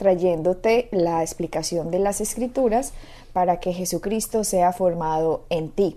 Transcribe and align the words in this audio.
trayéndote 0.00 0.88
la 0.92 1.20
explicación 1.20 1.90
de 1.90 1.98
las 1.98 2.22
escrituras 2.22 2.94
para 3.34 3.60
que 3.60 3.74
Jesucristo 3.74 4.44
sea 4.44 4.72
formado 4.72 5.44
en 5.50 5.68
ti. 5.68 5.94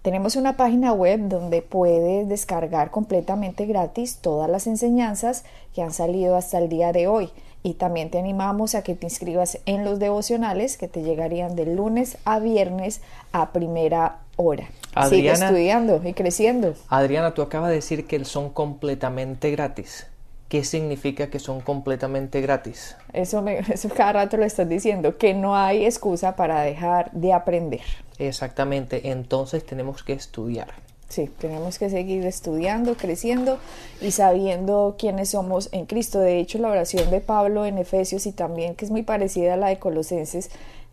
Tenemos 0.00 0.36
una 0.36 0.56
página 0.56 0.94
web 0.94 1.28
donde 1.28 1.60
puedes 1.60 2.26
descargar 2.30 2.90
completamente 2.90 3.66
gratis 3.66 4.16
todas 4.22 4.48
las 4.48 4.66
enseñanzas 4.66 5.44
que 5.74 5.82
han 5.82 5.92
salido 5.92 6.34
hasta 6.34 6.56
el 6.56 6.70
día 6.70 6.92
de 6.92 7.08
hoy. 7.08 7.28
Y 7.62 7.74
también 7.74 8.10
te 8.10 8.18
animamos 8.18 8.74
a 8.74 8.82
que 8.82 8.94
te 8.94 9.04
inscribas 9.04 9.58
en 9.66 9.84
los 9.84 9.98
devocionales 9.98 10.78
que 10.78 10.88
te 10.88 11.02
llegarían 11.02 11.54
de 11.54 11.66
lunes 11.66 12.16
a 12.24 12.38
viernes 12.38 13.02
a 13.32 13.52
primera 13.52 14.20
hora. 14.36 14.66
Sigue 15.10 15.30
estudiando 15.30 16.00
y 16.02 16.14
creciendo. 16.14 16.74
Adriana, 16.88 17.34
tú 17.34 17.42
acabas 17.42 17.68
de 17.68 17.76
decir 17.76 18.06
que 18.06 18.24
son 18.24 18.48
completamente 18.48 19.50
gratis. 19.50 20.06
¿Qué 20.52 20.64
significa 20.64 21.30
que 21.30 21.38
son 21.38 21.62
completamente 21.62 22.42
gratis? 22.42 22.94
Eso, 23.14 23.40
me, 23.40 23.60
eso 23.72 23.88
cada 23.88 24.12
rato 24.12 24.36
lo 24.36 24.44
estás 24.44 24.68
diciendo, 24.68 25.16
que 25.16 25.32
no 25.32 25.56
hay 25.56 25.86
excusa 25.86 26.36
para 26.36 26.60
dejar 26.60 27.10
de 27.12 27.32
aprender. 27.32 27.80
Exactamente, 28.18 29.08
entonces 29.10 29.64
tenemos 29.64 30.02
que 30.02 30.12
estudiar. 30.12 30.68
Sí, 31.08 31.30
tenemos 31.38 31.78
que 31.78 31.88
seguir 31.88 32.26
estudiando, 32.26 32.96
creciendo 32.98 33.58
y 34.02 34.10
sabiendo 34.10 34.96
quiénes 34.98 35.30
somos 35.30 35.70
en 35.72 35.86
Cristo. 35.86 36.18
De 36.20 36.38
hecho, 36.38 36.58
la 36.58 36.68
oración 36.68 37.10
de 37.10 37.22
Pablo 37.22 37.64
en 37.64 37.78
Efesios 37.78 38.26
y 38.26 38.32
también, 38.32 38.74
que 38.74 38.84
es 38.84 38.90
muy 38.90 39.04
parecida 39.04 39.54
a 39.54 39.56
la 39.56 39.68
de 39.68 39.78
Colosenses, 39.78 40.50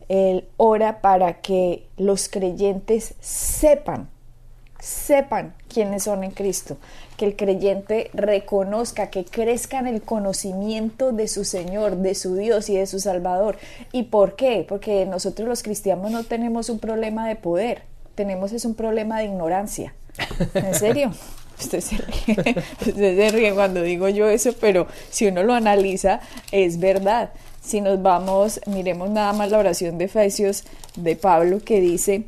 él 0.08 0.48
ora 0.56 1.02
para 1.02 1.42
que 1.42 1.86
los 1.98 2.30
creyentes 2.30 3.14
sepan 3.20 4.08
sepan 4.80 5.54
quiénes 5.72 6.04
son 6.04 6.24
en 6.24 6.32
Cristo, 6.32 6.78
que 7.18 7.26
el 7.26 7.36
creyente 7.36 8.10
reconozca, 8.14 9.10
que 9.10 9.26
crezca 9.26 9.80
en 9.80 9.88
el 9.88 10.02
conocimiento 10.02 11.12
de 11.12 11.28
su 11.28 11.44
Señor, 11.44 11.98
de 11.98 12.16
su 12.16 12.36
Dios 12.36 12.70
y 12.70 12.78
de 12.78 12.88
su 12.88 13.00
Salvador. 13.00 13.58
¿Y 13.92 14.04
por 14.04 14.36
qué? 14.36 14.66
Porque 14.68 15.06
nosotros 15.06 15.48
los 15.48 15.64
cristianos 15.64 16.12
no 16.12 16.24
tenemos 16.24 16.70
un 16.70 16.80
problema 16.80 17.28
de 17.28 17.36
poder, 17.36 17.84
tenemos 18.16 18.52
es 18.52 18.66
un 18.66 18.76
problema 18.76 19.20
de 19.20 19.26
ignorancia. 19.26 19.94
¿En 20.54 20.74
serio? 20.74 21.12
Usted 21.60 21.82
se, 21.82 21.98
ríe, 21.98 22.64
usted 22.80 23.18
se 23.18 23.30
ríe 23.32 23.54
cuando 23.54 23.82
digo 23.82 24.08
yo 24.08 24.30
eso, 24.30 24.54
pero 24.62 24.88
si 25.10 25.28
uno 25.28 25.44
lo 25.44 25.54
analiza, 25.54 26.22
es 26.54 26.80
verdad. 26.80 27.32
Si 27.62 27.82
nos 27.82 28.02
vamos, 28.02 28.62
miremos 28.66 29.10
nada 29.10 29.34
más 29.34 29.52
la 29.52 29.58
oración 29.58 29.98
de 29.98 30.06
Efesios 30.06 30.64
de 30.96 31.18
Pablo 31.18 31.60
que 31.60 31.82
dice, 31.82 32.24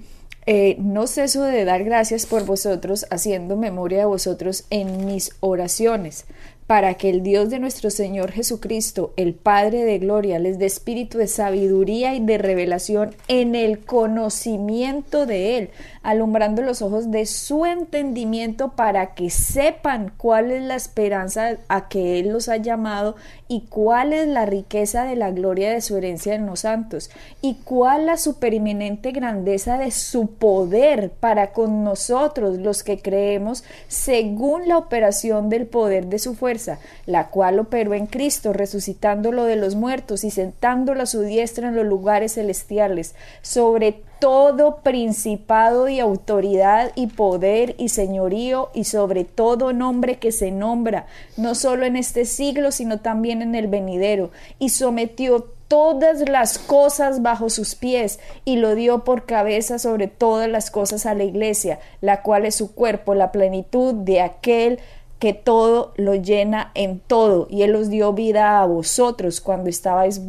eh, 0.45 0.75
no 0.79 1.07
ceso 1.07 1.43
de 1.43 1.65
dar 1.65 1.83
gracias 1.83 2.25
por 2.25 2.45
vosotros, 2.45 3.05
haciendo 3.09 3.57
memoria 3.57 3.99
de 3.99 4.05
vosotros 4.05 4.65
en 4.69 5.05
mis 5.05 5.35
oraciones, 5.39 6.25
para 6.71 6.93
que 6.93 7.09
el 7.09 7.21
Dios 7.21 7.49
de 7.49 7.59
nuestro 7.59 7.89
Señor 7.89 8.31
Jesucristo, 8.31 9.11
el 9.17 9.33
Padre 9.33 9.83
de 9.83 9.99
Gloria, 9.99 10.39
les 10.39 10.57
dé 10.57 10.67
espíritu 10.67 11.17
de 11.17 11.27
sabiduría 11.27 12.15
y 12.15 12.21
de 12.21 12.37
revelación 12.37 13.13
en 13.27 13.55
el 13.55 13.79
conocimiento 13.79 15.25
de 15.25 15.57
Él, 15.57 15.69
alumbrando 16.01 16.61
los 16.61 16.81
ojos 16.81 17.11
de 17.11 17.25
su 17.25 17.65
entendimiento 17.65 18.71
para 18.77 19.15
que 19.15 19.29
sepan 19.29 20.13
cuál 20.15 20.49
es 20.49 20.63
la 20.63 20.75
esperanza 20.75 21.57
a 21.67 21.89
que 21.89 22.19
Él 22.19 22.29
los 22.29 22.47
ha 22.47 22.55
llamado 22.55 23.17
y 23.49 23.65
cuál 23.67 24.13
es 24.13 24.29
la 24.29 24.45
riqueza 24.45 25.03
de 25.03 25.17
la 25.17 25.29
gloria 25.31 25.73
de 25.73 25.81
su 25.81 25.97
herencia 25.97 26.35
en 26.35 26.45
los 26.45 26.61
santos 26.61 27.11
y 27.41 27.55
cuál 27.65 28.05
la 28.05 28.15
supereminente 28.15 29.11
grandeza 29.11 29.77
de 29.77 29.91
su 29.91 30.27
poder 30.27 31.11
para 31.11 31.51
con 31.51 31.83
nosotros 31.83 32.59
los 32.59 32.81
que 32.83 33.01
creemos 33.01 33.65
según 33.89 34.69
la 34.69 34.77
operación 34.77 35.49
del 35.49 35.67
poder 35.67 36.07
de 36.07 36.17
su 36.17 36.33
fuerza, 36.33 36.60
la 37.05 37.29
cual 37.29 37.59
operó 37.59 37.93
en 37.93 38.07
Cristo 38.07 38.53
resucitándolo 38.53 39.45
de 39.45 39.55
los 39.55 39.75
muertos 39.75 40.23
y 40.23 40.31
sentándolo 40.31 41.03
a 41.03 41.05
su 41.05 41.21
diestra 41.21 41.69
en 41.69 41.75
los 41.75 41.85
lugares 41.85 42.33
celestiales 42.33 43.15
sobre 43.41 44.01
todo 44.21 44.77
principado 44.83 45.89
y 45.89 45.99
autoridad 45.99 46.91
y 46.95 47.07
poder 47.07 47.73
y 47.79 47.89
señorío 47.89 48.69
y 48.73 48.83
sobre 48.83 49.25
todo 49.25 49.73
nombre 49.73 50.19
que 50.19 50.31
se 50.31 50.51
nombra, 50.51 51.07
no 51.37 51.55
solo 51.55 51.85
en 51.85 51.95
este 51.95 52.25
siglo, 52.25 52.71
sino 52.71 52.99
también 52.99 53.41
en 53.41 53.55
el 53.55 53.67
venidero, 53.67 54.29
y 54.59 54.69
sometió 54.69 55.47
todas 55.67 56.27
las 56.29 56.59
cosas 56.59 57.21
bajo 57.23 57.49
sus 57.49 57.75
pies 57.75 58.19
y 58.45 58.57
lo 58.57 58.75
dio 58.75 59.03
por 59.03 59.25
cabeza 59.25 59.79
sobre 59.79 60.07
todas 60.07 60.49
las 60.49 60.69
cosas 60.69 61.05
a 61.05 61.15
la 61.15 61.23
iglesia, 61.23 61.79
la 62.01 62.21
cual 62.21 62.45
es 62.45 62.55
su 62.55 62.75
cuerpo, 62.75 63.15
la 63.15 63.31
plenitud 63.31 63.93
de 63.93 64.21
aquel 64.21 64.79
que 65.21 65.33
todo 65.35 65.93
lo 65.97 66.15
llena 66.15 66.71
en 66.73 66.99
todo, 66.99 67.45
y 67.47 67.61
Él 67.61 67.75
os 67.75 67.91
dio 67.91 68.11
vida 68.11 68.59
a 68.59 68.65
vosotros 68.65 69.39
cuando 69.39 69.69
estabais 69.69 70.19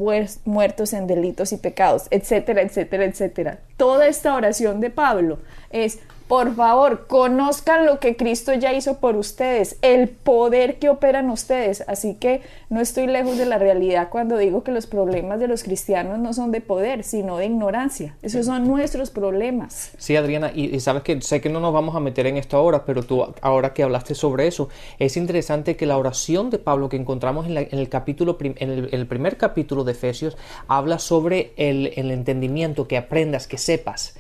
muertos 0.44 0.92
en 0.92 1.06
delitos 1.06 1.54
y 1.54 1.56
pecados, 1.56 2.08
etcétera, 2.10 2.60
etcétera, 2.60 3.06
etcétera. 3.06 3.60
Toda 3.78 4.06
esta 4.06 4.34
oración 4.34 4.80
de 4.80 4.90
Pablo 4.90 5.38
es 5.70 5.98
por 6.32 6.54
favor, 6.54 7.08
conozcan 7.08 7.84
lo 7.84 8.00
que 8.00 8.16
Cristo 8.16 8.54
ya 8.54 8.72
hizo 8.72 9.00
por 9.00 9.16
ustedes, 9.16 9.76
el 9.82 10.08
poder 10.08 10.78
que 10.78 10.88
operan 10.88 11.28
ustedes. 11.28 11.84
Así 11.86 12.14
que 12.14 12.40
no 12.70 12.80
estoy 12.80 13.06
lejos 13.06 13.36
de 13.36 13.44
la 13.44 13.58
realidad 13.58 14.08
cuando 14.08 14.38
digo 14.38 14.64
que 14.64 14.72
los 14.72 14.86
problemas 14.86 15.40
de 15.40 15.46
los 15.46 15.62
cristianos 15.62 16.18
no 16.18 16.32
son 16.32 16.50
de 16.50 16.62
poder, 16.62 17.04
sino 17.04 17.36
de 17.36 17.44
ignorancia. 17.44 18.16
Esos 18.22 18.46
son 18.46 18.66
nuestros 18.66 19.10
problemas. 19.10 19.92
Sí, 19.98 20.16
Adriana, 20.16 20.50
y, 20.54 20.80
sabes 20.80 21.02
que 21.02 21.20
sé 21.20 21.42
que 21.42 21.50
no 21.50 21.60
nos 21.60 21.74
vamos 21.74 21.94
a 21.96 22.00
meter 22.00 22.26
en 22.26 22.38
esto 22.38 22.56
ahora, 22.56 22.86
pero 22.86 23.02
tú 23.02 23.26
ahora 23.42 23.74
que 23.74 23.82
hablaste 23.82 24.14
sobre 24.14 24.46
eso, 24.46 24.70
es 24.98 25.18
interesante 25.18 25.76
que 25.76 25.84
la 25.84 25.98
oración 25.98 26.48
de 26.48 26.58
Pablo 26.58 26.88
que 26.88 26.96
encontramos 26.96 27.46
en, 27.46 27.58
el 27.58 27.88
capítulo, 27.90 28.38
en 28.40 28.88
el, 28.90 29.06
primer 29.06 29.36
capítulo 29.36 29.84
de 29.84 29.92
Efesios, 29.92 30.38
habla 30.66 30.98
sobre 30.98 31.52
el, 31.58 31.92
entendimiento, 32.10 32.88
que 32.88 32.96
aprendas, 32.96 33.46
que 33.46 33.58
sepas, 33.58 34.16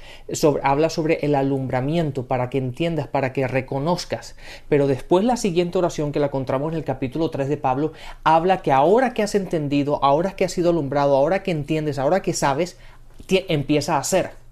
habla 0.62 0.90
sobre 0.90 1.14
el 1.22 1.34
alumbramiento 1.34 2.01
para 2.10 2.50
que 2.50 2.58
entiendas, 2.58 3.06
para 3.06 3.32
que 3.32 3.46
reconozcas. 3.46 4.36
Pero 4.68 4.86
después 4.86 5.24
la 5.24 5.36
siguiente 5.36 5.78
oración 5.78 6.12
que 6.12 6.20
la 6.20 6.26
encontramos 6.26 6.72
en 6.72 6.78
el 6.78 6.84
capítulo 6.84 7.30
3 7.30 7.48
de 7.48 7.56
Pablo 7.56 7.92
habla 8.24 8.62
que 8.62 8.72
ahora 8.72 9.14
que 9.14 9.22
has 9.22 9.34
entendido, 9.34 10.02
ahora 10.02 10.32
que 10.32 10.44
has 10.44 10.52
sido 10.52 10.70
alumbrado, 10.70 11.16
ahora 11.16 11.42
que 11.42 11.52
entiendes, 11.52 11.98
ahora 11.98 12.22
que 12.22 12.32
sabes, 12.32 12.76
empieza 13.28 13.96
a 13.96 14.00
hacer. 14.00 14.42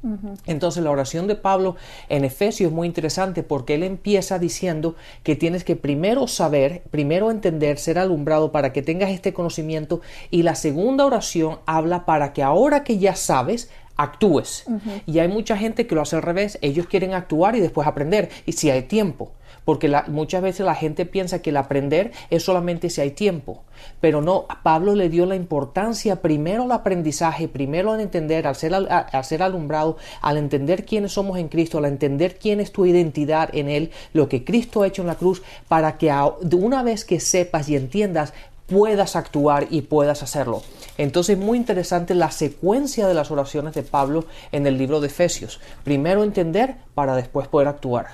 Entonces 0.46 0.82
la 0.82 0.90
oración 0.90 1.26
de 1.26 1.34
Pablo 1.34 1.76
en 2.08 2.24
Efesios 2.24 2.70
es 2.70 2.74
muy 2.74 2.86
interesante 2.86 3.42
porque 3.42 3.74
él 3.74 3.82
empieza 3.82 4.38
diciendo 4.38 4.94
que 5.22 5.36
tienes 5.36 5.62
que 5.62 5.76
primero 5.76 6.26
saber, 6.26 6.82
primero 6.90 7.30
entender, 7.30 7.76
ser 7.76 7.98
alumbrado 7.98 8.50
para 8.50 8.72
que 8.72 8.80
tengas 8.80 9.10
este 9.10 9.34
conocimiento 9.34 10.00
y 10.30 10.42
la 10.42 10.54
segunda 10.54 11.04
oración 11.04 11.58
habla 11.66 12.06
para 12.06 12.32
que 12.32 12.42
ahora 12.42 12.82
que 12.82 12.96
ya 12.96 13.14
sabes, 13.14 13.70
actúes. 14.00 14.64
Y 15.06 15.18
hay 15.18 15.28
mucha 15.28 15.56
gente 15.56 15.86
que 15.86 15.94
lo 15.94 16.02
hace 16.02 16.16
al 16.16 16.22
revés, 16.22 16.58
ellos 16.62 16.86
quieren 16.86 17.14
actuar 17.14 17.56
y 17.56 17.60
después 17.60 17.86
aprender, 17.86 18.30
y 18.46 18.52
si 18.52 18.70
hay 18.70 18.82
tiempo. 18.82 19.32
Porque 19.64 19.92
muchas 20.08 20.42
veces 20.42 20.64
la 20.64 20.74
gente 20.74 21.04
piensa 21.04 21.42
que 21.42 21.50
el 21.50 21.56
aprender 21.56 22.12
es 22.30 22.42
solamente 22.42 22.88
si 22.88 23.02
hay 23.02 23.10
tiempo. 23.10 23.62
Pero 24.00 24.22
no, 24.22 24.46
Pablo 24.62 24.94
le 24.94 25.08
dio 25.08 25.26
la 25.26 25.36
importancia 25.36 26.22
primero 26.22 26.64
al 26.64 26.72
aprendizaje, 26.72 27.46
primero 27.46 27.92
al 27.92 28.00
entender, 28.00 28.46
al 28.46 28.56
ser, 28.56 28.74
al 28.74 29.24
ser 29.24 29.42
alumbrado, 29.42 29.96
al 30.22 30.38
entender 30.38 30.84
quiénes 30.84 31.12
somos 31.12 31.38
en 31.38 31.48
Cristo, 31.48 31.78
al 31.78 31.84
entender 31.84 32.38
quién 32.38 32.60
es 32.60 32.72
tu 32.72 32.86
identidad 32.86 33.50
en 33.54 33.68
Él, 33.68 33.90
lo 34.12 34.28
que 34.28 34.44
Cristo 34.44 34.82
ha 34.82 34.86
hecho 34.86 35.02
en 35.02 35.08
la 35.08 35.14
cruz, 35.14 35.42
para 35.68 35.98
que 35.98 36.12
una 36.52 36.82
vez 36.82 37.04
que 37.04 37.20
sepas 37.20 37.68
y 37.68 37.76
entiendas, 37.76 38.32
puedas 38.70 39.16
actuar 39.16 39.66
y 39.70 39.82
puedas 39.82 40.22
hacerlo. 40.22 40.62
Entonces 40.96 41.36
muy 41.36 41.58
interesante 41.58 42.14
la 42.14 42.30
secuencia 42.30 43.06
de 43.06 43.14
las 43.14 43.30
oraciones 43.30 43.74
de 43.74 43.82
Pablo 43.82 44.24
en 44.52 44.66
el 44.66 44.78
libro 44.78 45.00
de 45.00 45.08
Efesios. 45.08 45.60
Primero 45.82 46.22
entender 46.22 46.76
para 46.94 47.16
después 47.16 47.48
poder 47.48 47.68
actuar. 47.68 48.06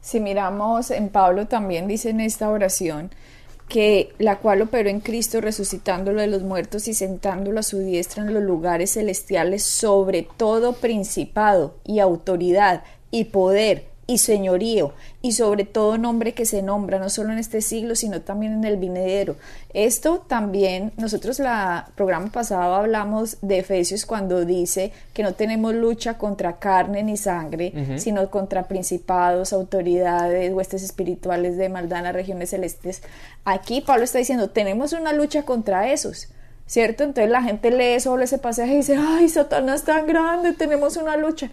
Si 0.00 0.18
miramos 0.18 0.90
en 0.90 1.08
Pablo 1.08 1.46
también 1.46 1.86
dice 1.86 2.10
en 2.10 2.20
esta 2.20 2.50
oración 2.50 3.10
que 3.68 4.12
la 4.18 4.38
cual 4.38 4.60
operó 4.62 4.90
en 4.90 5.00
Cristo 5.00 5.40
resucitándolo 5.40 6.20
de 6.20 6.26
los 6.26 6.42
muertos 6.42 6.88
y 6.88 6.94
sentándolo 6.94 7.60
a 7.60 7.62
su 7.62 7.78
diestra 7.78 8.24
en 8.24 8.34
los 8.34 8.42
lugares 8.42 8.94
celestiales 8.94 9.62
sobre 9.62 10.26
todo 10.36 10.74
principado 10.74 11.76
y 11.84 12.00
autoridad 12.00 12.82
y 13.10 13.26
poder 13.26 13.91
y 14.06 14.18
señorío, 14.18 14.92
y 15.22 15.32
sobre 15.32 15.64
todo 15.64 15.96
nombre 15.96 16.34
que 16.34 16.44
se 16.44 16.62
nombra, 16.62 16.98
no 16.98 17.08
solo 17.08 17.32
en 17.32 17.38
este 17.38 17.60
siglo, 17.60 17.94
sino 17.94 18.20
también 18.20 18.52
en 18.52 18.64
el 18.64 18.76
vinedero. 18.76 19.36
Esto 19.72 20.18
también, 20.26 20.92
nosotros 20.96 21.38
la 21.38 21.88
programa 21.94 22.30
pasado 22.32 22.74
hablamos 22.74 23.38
de 23.42 23.60
Efesios 23.60 24.04
cuando 24.04 24.44
dice 24.44 24.92
que 25.14 25.22
no 25.22 25.34
tenemos 25.34 25.74
lucha 25.74 26.18
contra 26.18 26.58
carne 26.58 27.02
ni 27.02 27.16
sangre, 27.16 27.72
sino 27.96 28.28
contra 28.30 28.64
principados, 28.64 29.52
autoridades, 29.52 30.52
huestes 30.52 30.82
espirituales 30.82 31.56
de 31.56 31.68
maldad 31.68 31.98
en 31.98 32.04
las 32.04 32.14
regiones 32.14 32.50
celestes. 32.50 33.02
Aquí 33.44 33.80
Pablo 33.80 34.04
está 34.04 34.18
diciendo, 34.18 34.50
tenemos 34.50 34.92
una 34.92 35.12
lucha 35.12 35.44
contra 35.44 35.90
esos. 35.92 36.28
¿Cierto? 36.64 37.02
Entonces 37.04 37.30
la 37.30 37.42
gente 37.42 37.70
lee 37.70 38.00
sobre 38.00 38.24
ese 38.24 38.38
pasaje 38.38 38.72
y 38.72 38.76
dice, 38.76 38.96
ay, 38.96 39.28
Satanás 39.28 39.82
tan 39.82 40.06
grande, 40.06 40.52
tenemos 40.54 40.96
una 40.96 41.16
lucha. 41.16 41.50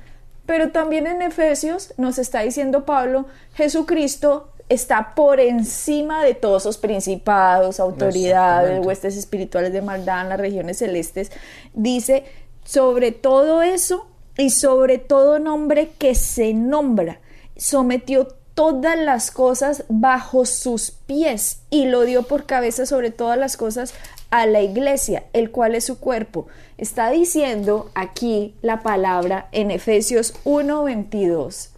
Pero 0.49 0.71
también 0.71 1.05
en 1.05 1.21
Efesios 1.21 1.93
nos 1.97 2.17
está 2.17 2.41
diciendo 2.41 2.83
Pablo, 2.83 3.27
Jesucristo 3.53 4.49
está 4.67 5.13
por 5.13 5.39
encima 5.39 6.23
de 6.23 6.33
todos 6.33 6.63
esos 6.63 6.79
principados, 6.79 7.79
autoridades, 7.79 8.83
huestes 8.83 9.15
espirituales 9.15 9.71
de 9.73 9.83
maldad 9.83 10.23
en 10.23 10.29
las 10.29 10.39
regiones 10.39 10.79
celestes. 10.79 11.31
Dice, 11.75 12.23
sobre 12.63 13.11
todo 13.11 13.61
eso 13.61 14.07
y 14.39 14.49
sobre 14.49 14.97
todo 14.97 15.37
nombre 15.37 15.91
que 15.99 16.15
se 16.15 16.55
nombra, 16.55 17.19
sometió 17.55 18.27
todas 18.55 18.97
las 18.97 19.29
cosas 19.29 19.83
bajo 19.87 20.47
sus 20.47 20.89
pies 20.89 21.61
y 21.69 21.85
lo 21.85 22.05
dio 22.05 22.23
por 22.23 22.47
cabeza 22.47 22.87
sobre 22.87 23.11
todas 23.11 23.37
las 23.37 23.55
cosas 23.55 23.93
a 24.29 24.45
la 24.45 24.61
iglesia, 24.61 25.23
el 25.33 25.51
cual 25.51 25.75
es 25.75 25.85
su 25.85 25.99
cuerpo. 25.99 26.47
Está 26.77 27.09
diciendo 27.09 27.89
aquí 27.95 28.55
la 28.61 28.81
palabra 28.81 29.47
en 29.51 29.71
Efesios 29.71 30.33
1:22 30.43 31.69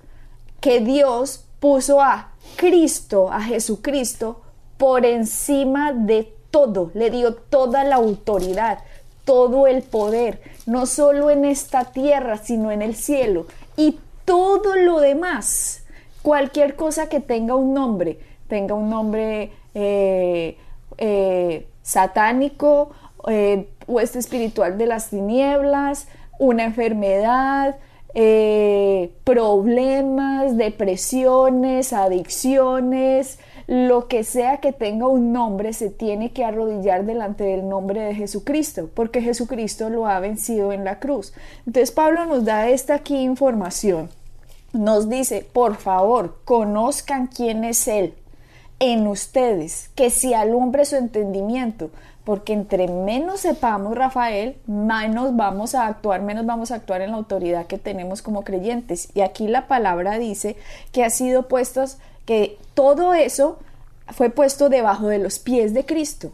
que 0.60 0.80
Dios 0.80 1.46
puso 1.60 2.02
a 2.02 2.32
Cristo, 2.56 3.32
a 3.32 3.42
Jesucristo, 3.42 4.42
por 4.78 5.06
encima 5.06 5.94
de 5.94 6.32
todo, 6.50 6.92
le 6.94 7.10
dio 7.10 7.36
toda 7.36 7.84
la 7.84 7.96
autoridad, 7.96 8.80
todo 9.26 9.68
el 9.68 9.84
poder, 9.84 10.42
no 10.66 10.86
solo 10.86 11.30
en 11.30 11.46
esta 11.46 11.86
tierra, 11.86 12.38
sino 12.38 12.72
en 12.72 12.82
el 12.82 12.96
cielo. 12.96 13.46
Y 13.78 14.00
todo 14.26 14.76
lo 14.76 15.00
demás, 15.00 15.84
cualquier 16.22 16.76
cosa 16.76 17.10
que 17.10 17.20
tenga 17.20 17.56
un 17.56 17.74
nombre, 17.74 18.20
tenga 18.48 18.74
un 18.74 18.90
nombre 18.90 19.52
eh, 19.74 20.58
eh, 20.98 21.68
satánico, 21.92 22.92
eh, 23.28 23.68
hueste 23.86 24.18
espiritual 24.18 24.78
de 24.78 24.86
las 24.86 25.10
tinieblas, 25.10 26.08
una 26.40 26.64
enfermedad, 26.64 27.76
eh, 28.14 29.12
problemas, 29.26 30.56
depresiones, 30.58 31.92
adicciones, 31.92 33.40
lo 33.68 34.08
que 34.08 34.24
sea 34.24 34.58
que 34.58 34.72
tenga 34.72 35.08
un 35.08 35.34
nombre 35.34 35.74
se 35.74 35.90
tiene 35.90 36.32
que 36.32 36.46
arrodillar 36.46 37.06
delante 37.06 37.44
del 37.44 37.68
nombre 37.68 38.02
de 38.02 38.16
Jesucristo, 38.16 38.90
porque 38.94 39.22
Jesucristo 39.22 39.90
lo 39.90 40.08
ha 40.08 40.20
vencido 40.20 40.72
en 40.72 40.86
la 40.86 41.00
cruz. 41.00 41.34
Entonces 41.68 41.92
Pablo 41.92 42.26
nos 42.26 42.46
da 42.46 42.70
esta 42.70 42.96
aquí 42.96 43.18
información. 43.18 44.10
Nos 44.72 45.10
dice, 45.10 45.46
por 45.52 45.76
favor, 45.76 46.38
conozcan 46.46 47.28
quién 47.28 47.66
es 47.66 47.88
Él 47.90 48.14
en 48.82 49.06
ustedes, 49.06 49.92
que 49.94 50.10
se 50.10 50.34
alumbre 50.36 50.86
su 50.86 50.96
entendimiento, 50.96 51.92
porque 52.24 52.54
entre 52.54 52.88
menos 52.88 53.42
sepamos, 53.42 53.96
Rafael, 53.96 54.58
menos 54.66 55.36
vamos 55.36 55.76
a 55.76 55.86
actuar, 55.86 56.24
menos 56.24 56.48
vamos 56.48 56.72
a 56.72 56.76
actuar 56.76 57.02
en 57.02 57.12
la 57.12 57.18
autoridad 57.18 57.68
que 57.68 57.78
tenemos 57.78 58.24
como 58.24 58.44
creyentes. 58.44 59.10
Y 59.14 59.22
aquí 59.22 59.48
la 59.48 59.68
palabra 59.68 60.18
dice 60.18 60.58
que 60.92 61.04
ha 61.04 61.12
sido 61.12 61.48
puestos, 61.48 62.00
que 62.26 62.58
todo 62.74 63.14
eso 63.14 63.60
fue 64.08 64.32
puesto 64.32 64.68
debajo 64.68 65.08
de 65.08 65.20
los 65.20 65.38
pies 65.38 65.76
de 65.76 65.86
Cristo. 65.86 66.32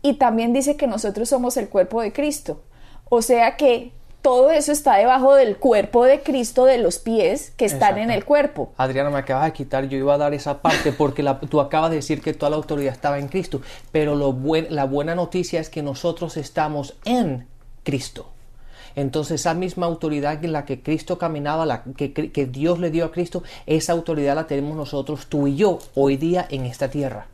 Y 0.00 0.14
también 0.14 0.54
dice 0.54 0.76
que 0.76 0.86
nosotros 0.86 1.28
somos 1.28 1.58
el 1.58 1.68
cuerpo 1.68 2.00
de 2.00 2.12
Cristo. 2.14 2.62
O 3.10 3.20
sea 3.20 3.56
que 3.56 3.92
todo 4.22 4.52
eso 4.52 4.70
está 4.70 4.96
debajo 4.96 5.34
del 5.34 5.56
cuerpo 5.56 6.04
de 6.04 6.22
Cristo, 6.22 6.64
de 6.64 6.78
los 6.78 6.98
pies 6.98 7.52
que 7.56 7.64
están 7.64 7.98
en 7.98 8.10
el 8.10 8.24
cuerpo. 8.24 8.72
Adriana, 8.76 9.10
me 9.10 9.18
acabas 9.18 9.46
de 9.46 9.52
quitar, 9.52 9.88
yo 9.88 9.98
iba 9.98 10.14
a 10.14 10.18
dar 10.18 10.32
esa 10.32 10.62
parte 10.62 10.92
porque 10.92 11.24
tú 11.50 11.60
acabas 11.60 11.90
de 11.90 11.96
decir 11.96 12.22
que 12.22 12.32
toda 12.32 12.50
la 12.50 12.56
autoridad 12.56 12.92
estaba 12.92 13.18
en 13.18 13.26
Cristo, 13.26 13.60
pero 13.90 14.14
lo 14.14 14.32
la 14.70 14.84
buena 14.84 15.14
noticia 15.14 15.60
es 15.60 15.68
que 15.68 15.82
nosotros 15.82 16.36
estamos 16.36 16.96
en 17.04 17.46
Cristo. 17.82 18.28
Entonces 18.94 19.40
esa 19.40 19.54
misma 19.54 19.86
autoridad 19.86 20.44
en 20.44 20.52
la 20.52 20.64
que 20.64 20.82
Cristo 20.82 21.18
caminaba, 21.18 21.66
la 21.66 21.82
que, 21.82 22.12
que 22.12 22.46
Dios 22.46 22.78
le 22.78 22.90
dio 22.90 23.06
a 23.06 23.10
Cristo, 23.10 23.42
esa 23.66 23.92
autoridad 23.92 24.36
la 24.36 24.46
tenemos 24.46 24.76
nosotros, 24.76 25.26
tú 25.26 25.48
y 25.48 25.56
yo, 25.56 25.78
hoy 25.94 26.16
día 26.16 26.46
en 26.48 26.66
esta 26.66 26.88
tierra. 26.88 27.26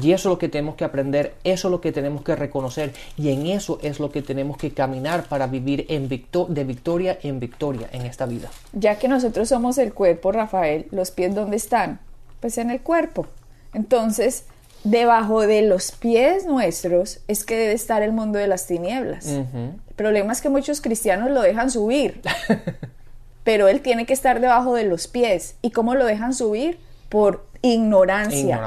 Y 0.00 0.12
eso 0.12 0.28
es 0.28 0.32
lo 0.32 0.38
que 0.38 0.48
tenemos 0.48 0.76
que 0.76 0.84
aprender, 0.84 1.34
eso 1.44 1.68
es 1.68 1.72
lo 1.72 1.80
que 1.80 1.92
tenemos 1.92 2.22
que 2.22 2.36
reconocer 2.36 2.92
y 3.16 3.30
en 3.30 3.46
eso 3.46 3.78
es 3.82 4.00
lo 4.00 4.10
que 4.10 4.22
tenemos 4.22 4.56
que 4.56 4.72
caminar 4.72 5.24
para 5.24 5.46
vivir 5.46 5.86
en 5.88 6.08
de 6.08 6.64
victoria 6.64 7.18
en 7.22 7.40
victoria 7.40 7.88
en 7.92 8.02
esta 8.02 8.26
vida. 8.26 8.50
Ya 8.72 8.98
que 8.98 9.08
nosotros 9.08 9.48
somos 9.48 9.78
el 9.78 9.92
cuerpo, 9.92 10.32
Rafael, 10.32 10.86
¿los 10.90 11.10
pies 11.10 11.34
dónde 11.34 11.56
están? 11.56 12.00
Pues 12.40 12.58
en 12.58 12.70
el 12.70 12.80
cuerpo. 12.80 13.26
Entonces, 13.74 14.44
debajo 14.84 15.42
de 15.42 15.62
los 15.62 15.92
pies 15.92 16.46
nuestros 16.46 17.20
es 17.28 17.44
que 17.44 17.56
debe 17.56 17.72
estar 17.72 18.02
el 18.02 18.12
mundo 18.12 18.38
de 18.38 18.46
las 18.46 18.66
tinieblas. 18.66 19.26
El 19.26 19.74
problema 19.96 20.32
es 20.32 20.40
que 20.40 20.48
muchos 20.48 20.80
cristianos 20.80 21.30
lo 21.30 21.42
dejan 21.42 21.70
subir, 21.70 22.20
pero 23.44 23.68
él 23.68 23.80
tiene 23.80 24.06
que 24.06 24.12
estar 24.12 24.40
debajo 24.40 24.74
de 24.74 24.84
los 24.84 25.08
pies. 25.08 25.56
¿Y 25.62 25.70
cómo 25.70 25.94
lo 25.94 26.06
dejan 26.06 26.32
subir? 26.32 26.78
Por 27.08 27.46
ignorancia, 27.62 28.60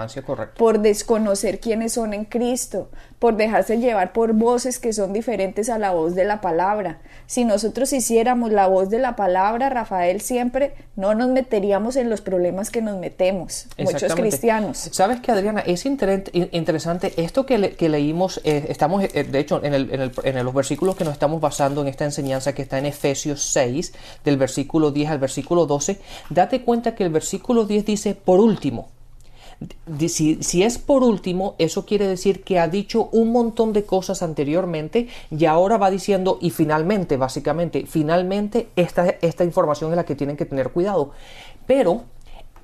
por 0.57 0.79
desconocer 0.79 1.59
quiénes 1.59 1.93
son 1.93 2.13
en 2.13 2.25
Cristo, 2.25 2.89
por 3.21 3.37
dejarse 3.37 3.77
llevar 3.77 4.13
por 4.13 4.33
voces 4.33 4.79
que 4.79 4.93
son 4.93 5.13
diferentes 5.13 5.69
a 5.69 5.77
la 5.77 5.91
voz 5.91 6.15
de 6.15 6.23
la 6.23 6.41
palabra. 6.41 7.01
Si 7.27 7.45
nosotros 7.45 7.93
hiciéramos 7.93 8.51
la 8.51 8.65
voz 8.65 8.89
de 8.89 8.97
la 8.97 9.15
palabra, 9.15 9.69
Rafael, 9.69 10.21
siempre 10.21 10.73
no 10.95 11.13
nos 11.13 11.29
meteríamos 11.29 11.97
en 11.97 12.09
los 12.09 12.19
problemas 12.19 12.71
que 12.71 12.81
nos 12.81 12.97
metemos, 12.97 13.67
muchos 13.77 14.15
cristianos. 14.15 14.89
Sabes 14.91 15.21
que, 15.21 15.31
Adriana, 15.31 15.59
es 15.59 15.85
interesante 15.85 17.13
esto 17.17 17.45
que, 17.45 17.59
leímos, 17.89 18.41
eh, 18.43 18.65
estamos, 18.69 19.03
eh, 19.03 19.23
de 19.23 19.39
hecho, 19.39 19.63
en, 19.63 19.75
el, 19.75 20.11
en, 20.23 20.43
los 20.43 20.53
versículos 20.55 20.95
que 20.95 21.03
nos 21.03 21.13
estamos 21.13 21.39
basando 21.39 21.81
en 21.81 21.89
esta 21.89 22.05
enseñanza 22.05 22.55
que 22.55 22.63
está 22.63 22.79
en 22.79 22.87
Efesios 22.87 23.43
6, 23.51 23.93
del 24.25 24.37
versículo 24.37 24.89
10 24.89 25.11
al 25.11 25.19
versículo 25.19 25.67
12, 25.67 25.99
date 26.31 26.63
cuenta 26.63 26.95
que 26.95 27.03
el 27.03 27.11
versículo 27.11 27.65
10 27.65 27.85
dice, 27.85 28.15
por 28.15 28.39
último, 28.39 28.89
si, 30.07 30.63
es 30.63 30.77
por 30.77 31.03
último, 31.03 31.55
eso 31.57 31.85
quiere 31.85 32.07
decir 32.07 32.43
que 32.43 32.59
ha 32.59 32.67
dicho 32.67 33.09
un 33.11 33.31
montón 33.31 33.73
de 33.73 33.83
cosas 33.83 34.23
anteriormente 34.23 35.07
y 35.29 35.45
ahora 35.45 35.77
va 35.77 35.91
diciendo 35.91 36.37
y 36.41 36.49
finalmente, 36.49 37.17
básicamente, 37.17 37.85
finalmente 37.85 38.69
esta, 38.75 39.07
esta 39.21 39.43
información 39.43 39.91
es 39.91 39.97
la 39.97 40.05
que 40.05 40.15
tienen 40.15 40.37
que 40.37 40.45
tener 40.45 40.71
cuidado. 40.71 41.11
Pero 41.67 42.03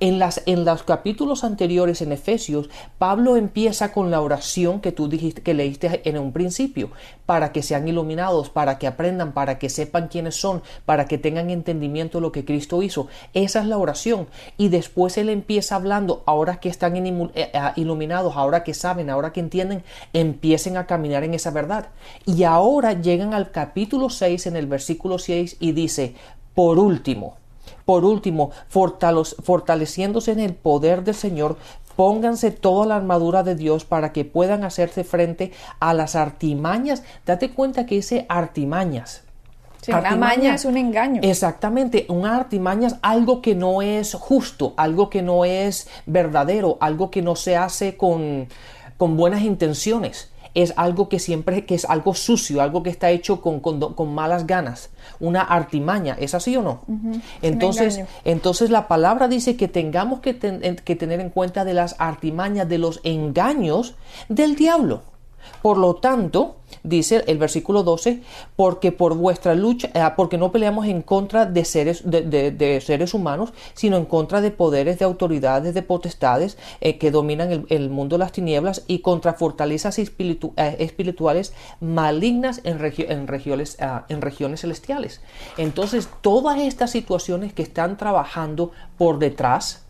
en, 0.00 0.18
las, 0.18 0.42
en 0.46 0.64
los 0.64 0.82
capítulos 0.82 1.44
anteriores 1.44 2.02
en 2.02 2.12
Efesios, 2.12 2.70
Pablo 2.98 3.36
empieza 3.36 3.92
con 3.92 4.10
la 4.10 4.20
oración 4.20 4.80
que 4.80 4.92
tú 4.92 5.08
dijiste 5.08 5.42
que 5.42 5.54
leíste 5.54 6.02
en 6.08 6.18
un 6.18 6.32
principio, 6.32 6.90
para 7.26 7.52
que 7.52 7.62
sean 7.62 7.86
iluminados, 7.86 8.48
para 8.48 8.78
que 8.78 8.86
aprendan, 8.86 9.32
para 9.32 9.58
que 9.58 9.68
sepan 9.68 10.08
quiénes 10.08 10.34
son, 10.40 10.62
para 10.86 11.06
que 11.06 11.18
tengan 11.18 11.50
entendimiento 11.50 12.18
de 12.18 12.22
lo 12.22 12.32
que 12.32 12.44
Cristo 12.44 12.82
hizo. 12.82 13.08
Esa 13.34 13.60
es 13.60 13.66
la 13.66 13.78
oración. 13.78 14.28
Y 14.56 14.68
después 14.68 15.18
él 15.18 15.28
empieza 15.28 15.76
hablando, 15.76 16.22
ahora 16.26 16.60
que 16.60 16.68
están 16.68 16.96
eh, 16.96 17.30
eh, 17.34 17.50
iluminados, 17.76 18.36
ahora 18.36 18.64
que 18.64 18.74
saben, 18.74 19.10
ahora 19.10 19.32
que 19.32 19.40
entienden, 19.40 19.82
empiecen 20.12 20.76
a 20.76 20.86
caminar 20.86 21.24
en 21.24 21.34
esa 21.34 21.50
verdad. 21.50 21.88
Y 22.24 22.44
ahora 22.44 22.94
llegan 22.94 23.34
al 23.34 23.50
capítulo 23.50 24.10
6 24.10 24.46
en 24.46 24.56
el 24.56 24.66
versículo 24.66 25.18
6 25.18 25.56
y 25.60 25.72
dice, 25.72 26.14
por 26.54 26.78
último, 26.78 27.36
por 27.84 28.04
último, 28.04 28.50
fortaleciéndose 28.68 30.32
en 30.32 30.40
el 30.40 30.54
poder 30.54 31.04
del 31.04 31.14
Señor, 31.14 31.56
pónganse 31.96 32.50
toda 32.50 32.86
la 32.86 32.96
armadura 32.96 33.42
de 33.42 33.56
Dios 33.56 33.84
para 33.84 34.12
que 34.12 34.24
puedan 34.24 34.64
hacerse 34.64 35.02
frente 35.02 35.52
a 35.80 35.94
las 35.94 36.14
artimañas. 36.14 37.02
Date 37.26 37.50
cuenta 37.50 37.86
que 37.86 37.96
dice 37.96 38.24
artimañas. 38.28 39.24
artimaña 39.92 40.54
es 40.54 40.64
un 40.64 40.76
engaño. 40.76 41.20
Exactamente, 41.24 42.06
una 42.08 42.36
artimaña 42.36 42.88
es 42.88 42.96
algo 43.02 43.42
que 43.42 43.54
no 43.54 43.82
es 43.82 44.14
justo, 44.14 44.74
algo 44.76 45.10
que 45.10 45.22
no 45.22 45.44
es 45.44 45.88
verdadero, 46.06 46.78
algo 46.80 47.10
que 47.10 47.22
no 47.22 47.34
se 47.34 47.56
hace 47.56 47.96
con, 47.96 48.46
con 48.96 49.16
buenas 49.16 49.42
intenciones 49.42 50.30
es 50.54 50.74
algo 50.76 51.08
que 51.08 51.18
siempre 51.18 51.64
que 51.64 51.74
es 51.74 51.84
algo 51.84 52.14
sucio, 52.14 52.60
algo 52.60 52.82
que 52.82 52.90
está 52.90 53.10
hecho 53.10 53.40
con, 53.40 53.60
con, 53.60 54.14
malas 54.14 54.46
ganas, 54.46 54.90
una 55.20 55.42
artimaña, 55.42 56.16
¿es 56.18 56.34
así 56.34 56.56
o 56.56 56.62
no? 56.62 56.82
Entonces, 57.42 58.00
entonces 58.24 58.70
la 58.70 58.88
palabra 58.88 59.28
dice 59.28 59.56
que 59.56 59.68
tengamos 59.68 60.20
que, 60.20 60.38
que 60.84 60.96
tener 60.96 61.20
en 61.20 61.30
cuenta 61.30 61.64
de 61.64 61.74
las 61.74 61.96
artimañas, 61.98 62.68
de 62.68 62.78
los 62.78 63.00
engaños 63.04 63.94
del 64.28 64.56
diablo. 64.56 65.02
Por 65.62 65.78
lo 65.78 65.94
tanto, 65.96 66.56
dice 66.82 67.24
el 67.26 67.38
versículo 67.38 67.82
12, 67.82 68.22
porque 68.56 68.92
por 68.92 69.14
vuestra 69.14 69.54
lucha, 69.54 69.90
eh, 69.94 70.12
porque 70.16 70.38
no 70.38 70.52
peleamos 70.52 70.86
en 70.86 71.02
contra 71.02 71.46
de 71.46 71.64
seres, 71.64 72.02
de, 72.04 72.82
seres 72.84 73.14
humanos, 73.14 73.52
sino 73.74 73.96
en 73.96 74.04
contra 74.04 74.40
de 74.40 74.50
poderes, 74.50 74.98
de 74.98 75.04
autoridades, 75.04 75.74
de 75.74 75.82
potestades 75.82 76.58
eh, 76.80 76.98
que 76.98 77.10
dominan 77.10 77.66
el, 77.68 77.90
mundo 77.90 78.16
de 78.16 78.20
las 78.20 78.32
tinieblas 78.32 78.84
y 78.86 79.00
contra 79.00 79.34
fortalezas 79.34 79.98
eh, 79.98 80.10
espirituales 80.78 81.52
malignas 81.80 82.60
en, 82.64 82.78
en, 83.08 83.26
regiones, 83.26 83.76
ah, 83.80 84.04
en 84.08 84.20
regiones 84.20 84.60
celestiales. 84.60 85.20
Entonces, 85.56 86.08
todas 86.20 86.58
estas 86.58 86.90
situaciones 86.90 87.52
que 87.52 87.62
están 87.62 87.96
trabajando 87.96 88.72
por 88.96 89.18
detrás, 89.18 89.84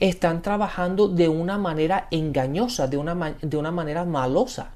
están 0.00 0.42
trabajando 0.42 1.06
de 1.06 1.28
una 1.28 1.56
manera 1.56 2.08
engañosa, 2.10 2.88
de 2.88 2.96
una, 2.96 3.36
de 3.40 3.56
una 3.56 3.70
manera 3.70 4.04
malosa. 4.04 4.72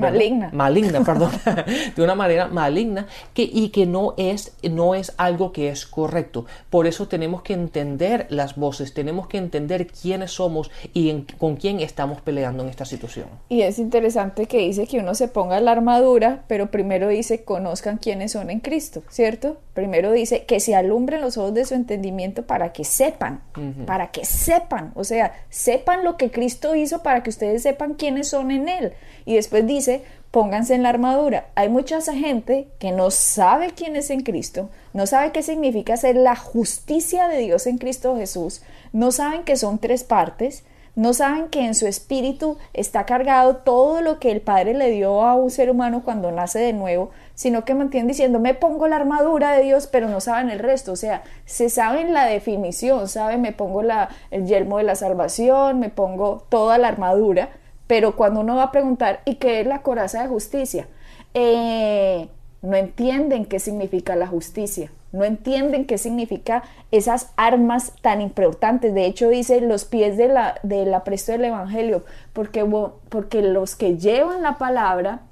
Maligna. 0.00 0.50
Maligna, 0.52 1.00
perdón. 1.04 1.30
de 1.96 2.02
una 2.02 2.14
manera 2.14 2.46
maligna 2.48 3.06
que, 3.34 3.42
y 3.42 3.70
que 3.70 3.86
no 3.86 4.14
es, 4.16 4.52
no 4.62 4.94
es 4.94 5.12
algo 5.16 5.52
que 5.52 5.68
es 5.68 5.86
correcto. 5.86 6.46
Por 6.70 6.86
eso 6.86 7.08
tenemos 7.08 7.42
que 7.42 7.52
entender 7.52 8.26
las 8.30 8.56
voces, 8.56 8.94
tenemos 8.94 9.26
que 9.28 9.38
entender 9.38 9.86
quiénes 9.86 10.32
somos 10.32 10.70
y 10.94 11.10
con 11.38 11.56
quién 11.56 11.80
estamos 11.80 12.20
peleando 12.20 12.62
en 12.62 12.68
esta 12.68 12.84
situación. 12.84 13.26
Y 13.48 13.62
es 13.62 13.78
interesante 13.78 14.46
que 14.46 14.58
dice 14.58 14.86
que 14.86 14.98
uno 14.98 15.14
se 15.14 15.28
ponga 15.28 15.60
la 15.60 15.72
armadura, 15.72 16.44
pero 16.46 16.70
primero 16.70 17.08
dice 17.08 17.44
conozcan 17.44 17.98
quiénes 17.98 18.32
son 18.32 18.50
en 18.50 18.60
Cristo, 18.60 19.02
¿cierto? 19.10 19.58
Primero 19.74 20.12
dice 20.12 20.44
que 20.44 20.60
se 20.60 20.74
alumbren 20.74 21.20
los 21.20 21.36
ojos 21.38 21.54
de 21.54 21.64
su 21.64 21.74
entendimiento 21.74 22.42
para 22.46 22.72
que 22.72 22.84
sepan, 22.84 23.42
para 23.86 24.10
que 24.10 24.24
sepan, 24.24 24.92
o 24.94 25.04
sea, 25.04 25.32
sepan 25.48 26.04
lo 26.04 26.16
que 26.16 26.30
Cristo 26.30 26.74
hizo 26.74 27.02
para 27.02 27.22
que 27.22 27.30
ustedes 27.30 27.62
sepan 27.62 27.94
quiénes 27.94 28.28
son 28.28 28.50
en 28.50 28.68
Él. 28.68 28.92
Y 29.24 29.34
después 29.34 29.66
dice, 29.66 29.89
pónganse 30.30 30.74
en 30.74 30.82
la 30.82 30.90
armadura. 30.90 31.46
Hay 31.54 31.68
mucha 31.68 32.00
gente 32.00 32.68
que 32.78 32.92
no 32.92 33.10
sabe 33.10 33.70
quién 33.70 33.96
es 33.96 34.10
en 34.10 34.22
Cristo, 34.22 34.68
no 34.92 35.06
sabe 35.06 35.32
qué 35.32 35.42
significa 35.42 35.96
ser 35.96 36.16
la 36.16 36.36
justicia 36.36 37.28
de 37.28 37.38
Dios 37.38 37.66
en 37.66 37.78
Cristo 37.78 38.16
Jesús, 38.16 38.62
no 38.92 39.12
saben 39.12 39.44
que 39.44 39.56
son 39.56 39.78
tres 39.78 40.04
partes, 40.04 40.64
no 40.96 41.14
saben 41.14 41.48
que 41.48 41.64
en 41.64 41.74
su 41.74 41.86
espíritu 41.86 42.58
está 42.74 43.06
cargado 43.06 43.56
todo 43.56 44.02
lo 44.02 44.18
que 44.18 44.32
el 44.32 44.40
Padre 44.40 44.74
le 44.74 44.90
dio 44.90 45.22
a 45.22 45.34
un 45.34 45.50
ser 45.50 45.70
humano 45.70 46.02
cuando 46.04 46.32
nace 46.32 46.58
de 46.58 46.72
nuevo, 46.72 47.10
sino 47.34 47.64
que 47.64 47.74
mantienen 47.74 48.08
diciendo, 48.08 48.40
me 48.40 48.54
pongo 48.54 48.88
la 48.88 48.96
armadura 48.96 49.52
de 49.52 49.62
Dios, 49.62 49.86
pero 49.86 50.08
no 50.08 50.20
saben 50.20 50.50
el 50.50 50.58
resto. 50.58 50.92
O 50.92 50.96
sea, 50.96 51.22
se 51.46 51.70
saben 51.70 52.12
la 52.12 52.26
definición, 52.26 53.08
saben, 53.08 53.40
me 53.40 53.52
pongo 53.52 53.82
la, 53.82 54.10
el 54.30 54.46
yelmo 54.46 54.78
de 54.78 54.84
la 54.84 54.96
salvación, 54.96 55.78
me 55.78 55.90
pongo 55.90 56.44
toda 56.48 56.76
la 56.76 56.88
armadura, 56.88 57.50
pero 57.90 58.14
cuando 58.14 58.38
uno 58.38 58.54
va 58.54 58.62
a 58.62 58.70
preguntar, 58.70 59.20
¿y 59.24 59.34
qué 59.34 59.58
es 59.58 59.66
la 59.66 59.82
coraza 59.82 60.22
de 60.22 60.28
justicia? 60.28 60.86
Eh, 61.34 62.28
no 62.62 62.76
entienden 62.76 63.46
qué 63.46 63.58
significa 63.58 64.14
la 64.14 64.28
justicia, 64.28 64.92
no 65.10 65.24
entienden 65.24 65.86
qué 65.86 65.98
significa 65.98 66.62
esas 66.92 67.32
armas 67.36 67.94
tan 68.00 68.20
importantes. 68.20 68.94
De 68.94 69.06
hecho, 69.06 69.28
dice 69.28 69.60
los 69.60 69.86
pies 69.86 70.16
de 70.16 70.28
la, 70.28 70.60
del 70.62 70.94
apresto 70.94 71.32
del 71.32 71.46
Evangelio, 71.46 72.04
porque, 72.32 72.64
porque 73.08 73.42
los 73.42 73.74
que 73.74 73.98
llevan 73.98 74.42
la 74.42 74.56
palabra 74.56 75.22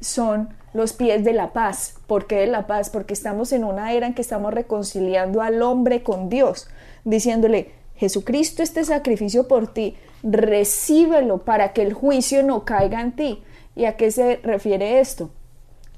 son 0.00 0.48
los 0.72 0.94
pies 0.94 1.22
de 1.22 1.34
la 1.34 1.52
paz. 1.52 1.96
¿Por 2.06 2.26
qué 2.26 2.36
de 2.36 2.46
la 2.46 2.66
paz? 2.66 2.88
Porque 2.88 3.12
estamos 3.12 3.52
en 3.52 3.62
una 3.62 3.92
era 3.92 4.06
en 4.06 4.14
que 4.14 4.22
estamos 4.22 4.54
reconciliando 4.54 5.42
al 5.42 5.60
hombre 5.60 6.02
con 6.02 6.30
Dios, 6.30 6.66
diciéndole, 7.04 7.72
Jesucristo, 7.96 8.62
este 8.62 8.84
sacrificio 8.84 9.48
por 9.48 9.72
ti, 9.72 9.96
recíbelo 10.22 11.38
para 11.38 11.72
que 11.72 11.82
el 11.82 11.92
juicio 11.92 12.42
no 12.42 12.64
caiga 12.64 13.00
en 13.00 13.12
ti. 13.12 13.42
¿Y 13.74 13.84
a 13.84 13.96
qué 13.96 14.10
se 14.10 14.36
refiere 14.42 15.00
esto? 15.00 15.30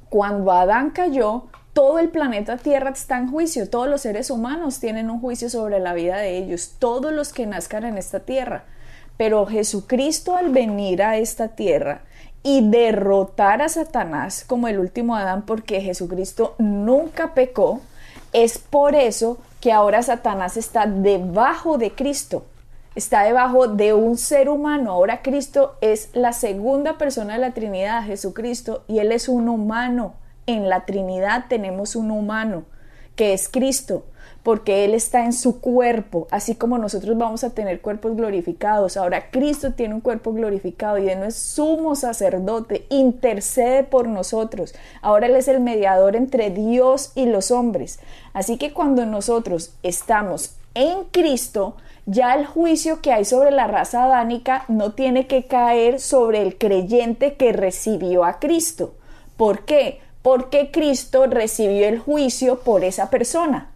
Cuando 0.08 0.52
Adán 0.52 0.90
cayó, 0.90 1.44
todo 1.72 1.98
el 1.98 2.08
planeta 2.08 2.56
Tierra 2.56 2.90
está 2.90 3.18
en 3.18 3.30
juicio, 3.30 3.70
todos 3.70 3.88
los 3.88 4.00
seres 4.00 4.30
humanos 4.30 4.80
tienen 4.80 5.10
un 5.10 5.20
juicio 5.20 5.48
sobre 5.48 5.78
la 5.78 5.94
vida 5.94 6.16
de 6.16 6.38
ellos, 6.38 6.74
todos 6.78 7.12
los 7.12 7.32
que 7.32 7.46
nazcan 7.46 7.84
en 7.84 7.98
esta 7.98 8.20
tierra. 8.20 8.64
Pero 9.16 9.46
Jesucristo 9.46 10.36
al 10.36 10.50
venir 10.50 11.02
a 11.02 11.18
esta 11.18 11.48
tierra 11.48 12.02
y 12.42 12.68
derrotar 12.68 13.62
a 13.62 13.68
Satanás 13.68 14.44
como 14.46 14.68
el 14.68 14.78
último 14.78 15.14
Adán, 15.16 15.42
porque 15.46 15.80
Jesucristo 15.80 16.54
nunca 16.58 17.34
pecó, 17.34 17.80
es 18.32 18.58
por 18.58 18.94
eso 18.94 19.38
que 19.60 19.72
ahora 19.72 20.02
Satanás 20.02 20.56
está 20.56 20.86
debajo 20.86 21.78
de 21.78 21.92
Cristo 21.92 22.44
está 22.98 23.22
debajo 23.22 23.68
de 23.68 23.94
un 23.94 24.18
ser 24.18 24.48
humano. 24.48 24.90
Ahora 24.90 25.22
Cristo 25.22 25.76
es 25.80 26.10
la 26.14 26.32
segunda 26.32 26.98
persona 26.98 27.34
de 27.34 27.38
la 27.38 27.54
Trinidad, 27.54 28.04
Jesucristo, 28.04 28.84
y 28.88 28.98
Él 28.98 29.12
es 29.12 29.28
un 29.28 29.48
humano. 29.48 30.14
En 30.46 30.68
la 30.68 30.84
Trinidad 30.84 31.44
tenemos 31.48 31.94
un 31.94 32.10
humano, 32.10 32.64
que 33.14 33.34
es 33.34 33.48
Cristo, 33.48 34.04
porque 34.48 34.86
Él 34.86 34.94
está 34.94 35.26
en 35.26 35.34
su 35.34 35.60
cuerpo, 35.60 36.26
así 36.30 36.54
como 36.54 36.78
nosotros 36.78 37.18
vamos 37.18 37.44
a 37.44 37.50
tener 37.50 37.82
cuerpos 37.82 38.16
glorificados. 38.16 38.96
Ahora 38.96 39.30
Cristo 39.30 39.74
tiene 39.74 39.94
un 39.94 40.00
cuerpo 40.00 40.32
glorificado 40.32 40.96
y 40.96 41.10
Él 41.10 41.20
no 41.20 41.26
es 41.26 41.34
sumo 41.34 41.94
sacerdote, 41.94 42.86
intercede 42.88 43.84
por 43.84 44.08
nosotros. 44.08 44.74
Ahora 45.02 45.26
Él 45.26 45.36
es 45.36 45.48
el 45.48 45.60
mediador 45.60 46.16
entre 46.16 46.48
Dios 46.48 47.12
y 47.14 47.26
los 47.26 47.50
hombres. 47.50 47.98
Así 48.32 48.56
que 48.56 48.72
cuando 48.72 49.04
nosotros 49.04 49.74
estamos 49.82 50.54
en 50.72 51.04
Cristo, 51.10 51.76
ya 52.06 52.34
el 52.34 52.46
juicio 52.46 53.02
que 53.02 53.12
hay 53.12 53.26
sobre 53.26 53.50
la 53.50 53.66
raza 53.66 54.04
adánica 54.04 54.64
no 54.68 54.92
tiene 54.92 55.26
que 55.26 55.44
caer 55.44 56.00
sobre 56.00 56.40
el 56.40 56.56
creyente 56.56 57.34
que 57.34 57.52
recibió 57.52 58.24
a 58.24 58.38
Cristo. 58.38 58.94
¿Por 59.36 59.66
qué? 59.66 60.00
Porque 60.22 60.70
Cristo 60.70 61.26
recibió 61.26 61.86
el 61.86 61.98
juicio 61.98 62.60
por 62.60 62.82
esa 62.82 63.10
persona. 63.10 63.72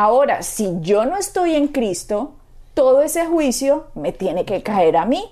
Ahora, 0.00 0.44
si 0.44 0.76
yo 0.80 1.06
no 1.06 1.16
estoy 1.16 1.56
en 1.56 1.66
Cristo, 1.66 2.34
todo 2.74 3.02
ese 3.02 3.26
juicio 3.26 3.86
me 3.96 4.12
tiene 4.12 4.44
que 4.44 4.62
caer 4.62 4.96
a 4.96 5.04
mí. 5.04 5.28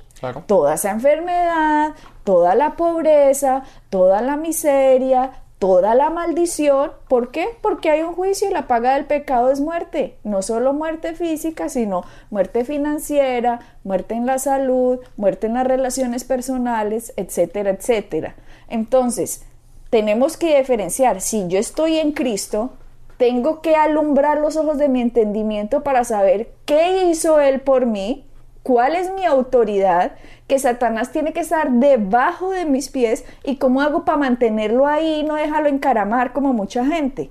Toda 0.47 0.75
esa 0.75 0.91
enfermedad, 0.91 1.95
toda 2.25 2.57
la 2.57 2.75
pobreza, 2.75 3.63
toda 3.91 4.21
la 4.23 4.37
miseria, 4.37 5.31
toda 5.61 5.95
la 5.95 6.11
maldición. 6.11 6.91
¿Por 7.07 7.31
qué? 7.31 7.47
Porque 7.63 7.91
hay 7.91 8.03
un 8.03 8.15
juicio 8.15 8.51
y 8.51 8.53
la 8.53 8.67
paga 8.67 8.95
del 8.95 9.05
pecado 9.05 9.53
es 9.53 9.61
muerte. 9.61 10.17
No 10.25 10.43
solo 10.43 10.73
muerte 10.73 11.15
física, 11.15 11.69
sino 11.69 12.03
muerte 12.31 12.65
financiera, 12.65 13.61
muerte 13.85 14.15
en 14.15 14.27
la 14.27 14.41
salud, 14.41 14.99
muerte 15.17 15.47
en 15.47 15.55
las 15.55 15.69
relaciones 15.69 16.25
personales, 16.25 17.13
etcétera, 17.17 17.71
etcétera. 17.71 18.35
Entonces, 18.67 19.45
tenemos 19.91 20.37
que 20.37 20.59
diferenciar, 20.59 21.21
si 21.21 21.47
yo 21.47 21.61
estoy 21.61 21.99
en 21.99 22.11
Cristo, 22.11 22.73
tengo 23.17 23.63
que 23.63 23.77
alumbrar 23.77 24.39
los 24.39 24.57
ojos 24.57 24.79
de 24.79 24.89
mi 24.89 25.01
entendimiento 25.01 25.83
para 25.83 26.05
saber 26.05 26.51
qué 26.65 27.05
hizo 27.05 27.41
Él 27.41 27.61
por 27.61 27.87
mí, 27.87 28.27
cuál 28.63 28.97
es 28.97 29.11
mi 29.13 29.25
autoridad, 29.25 30.13
que 30.47 30.59
Satanás 30.59 31.13
tiene 31.13 31.33
que 31.33 31.41
estar 31.41 31.71
debajo 31.71 32.51
de 32.51 32.65
mis 32.65 32.89
pies 32.89 33.25
y 33.45 33.57
cómo 33.57 33.81
hago 33.81 34.05
para 34.05 34.19
mantenerlo 34.19 34.87
ahí 34.87 35.21
y 35.21 35.23
no 35.23 35.35
dejarlo 35.35 35.69
encaramar 35.69 36.33
como 36.33 36.53
mucha 36.53 36.85
gente. 36.85 37.31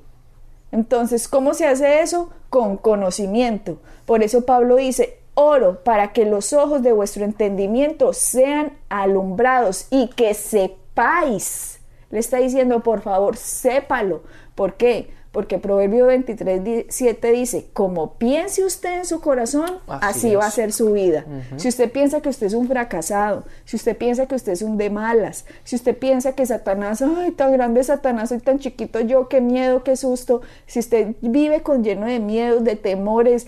Entonces, 0.71 1.27
¿cómo 1.27 1.53
se 1.53 1.67
hace 1.67 2.01
eso? 2.01 2.29
Con 2.49 2.77
conocimiento. 2.77 3.79
Por 4.05 4.23
eso 4.23 4.45
Pablo 4.45 4.75
dice, 4.77 5.19
oro 5.35 5.83
para 5.83 6.11
que 6.13 6.25
los 6.25 6.53
ojos 6.53 6.81
de 6.81 6.91
vuestro 6.91 7.23
entendimiento 7.23 8.13
sean 8.13 8.73
alumbrados 8.89 9.87
y 9.91 10.07
que 10.07 10.33
sepáis. 10.33 11.79
Le 12.09 12.19
está 12.19 12.37
diciendo, 12.37 12.81
por 12.81 13.01
favor, 13.01 13.37
sépalo. 13.37 14.23
¿Por 14.55 14.75
qué? 14.75 15.09
Porque 15.35 15.59
Proverbio 15.59 16.05
23, 16.05 16.85
7 16.87 17.31
dice, 17.33 17.67
como 17.73 18.13
piense 18.13 18.63
usted 18.63 18.99
en 18.99 19.05
su 19.05 19.19
corazón, 19.19 19.69
así, 19.85 20.33
va 20.33 20.45
a 20.45 20.49
ser 20.49 20.71
su 20.71 20.93
vida. 20.93 21.25
Si 21.57 21.67
usted 21.67 21.91
piensa 21.91 22.21
que 22.21 22.29
usted 22.29 22.47
es 22.47 22.53
un 22.53 22.69
fracasado, 22.69 23.43
si 23.65 23.75
usted 23.75 23.97
piensa 23.97 24.27
que 24.27 24.35
usted 24.35 24.53
es 24.53 24.61
un 24.61 24.77
de 24.77 24.89
malas, 24.89 25.43
si 25.65 25.75
usted 25.75 25.97
piensa 25.97 26.35
que 26.35 26.45
Satanás, 26.45 27.01
ay, 27.01 27.31
tan 27.31 27.51
grande 27.51 27.83
Satanás, 27.83 28.29
soy 28.29 28.39
tan 28.39 28.59
chiquito 28.59 29.01
yo, 29.01 29.27
qué 29.27 29.41
miedo, 29.41 29.83
qué 29.83 29.97
susto, 29.97 30.41
si 30.67 30.79
usted 30.79 31.15
vive 31.19 31.63
con 31.63 31.83
lleno 31.83 32.05
de 32.05 32.21
miedos, 32.21 32.63
de 32.63 32.77
temores, 32.77 33.45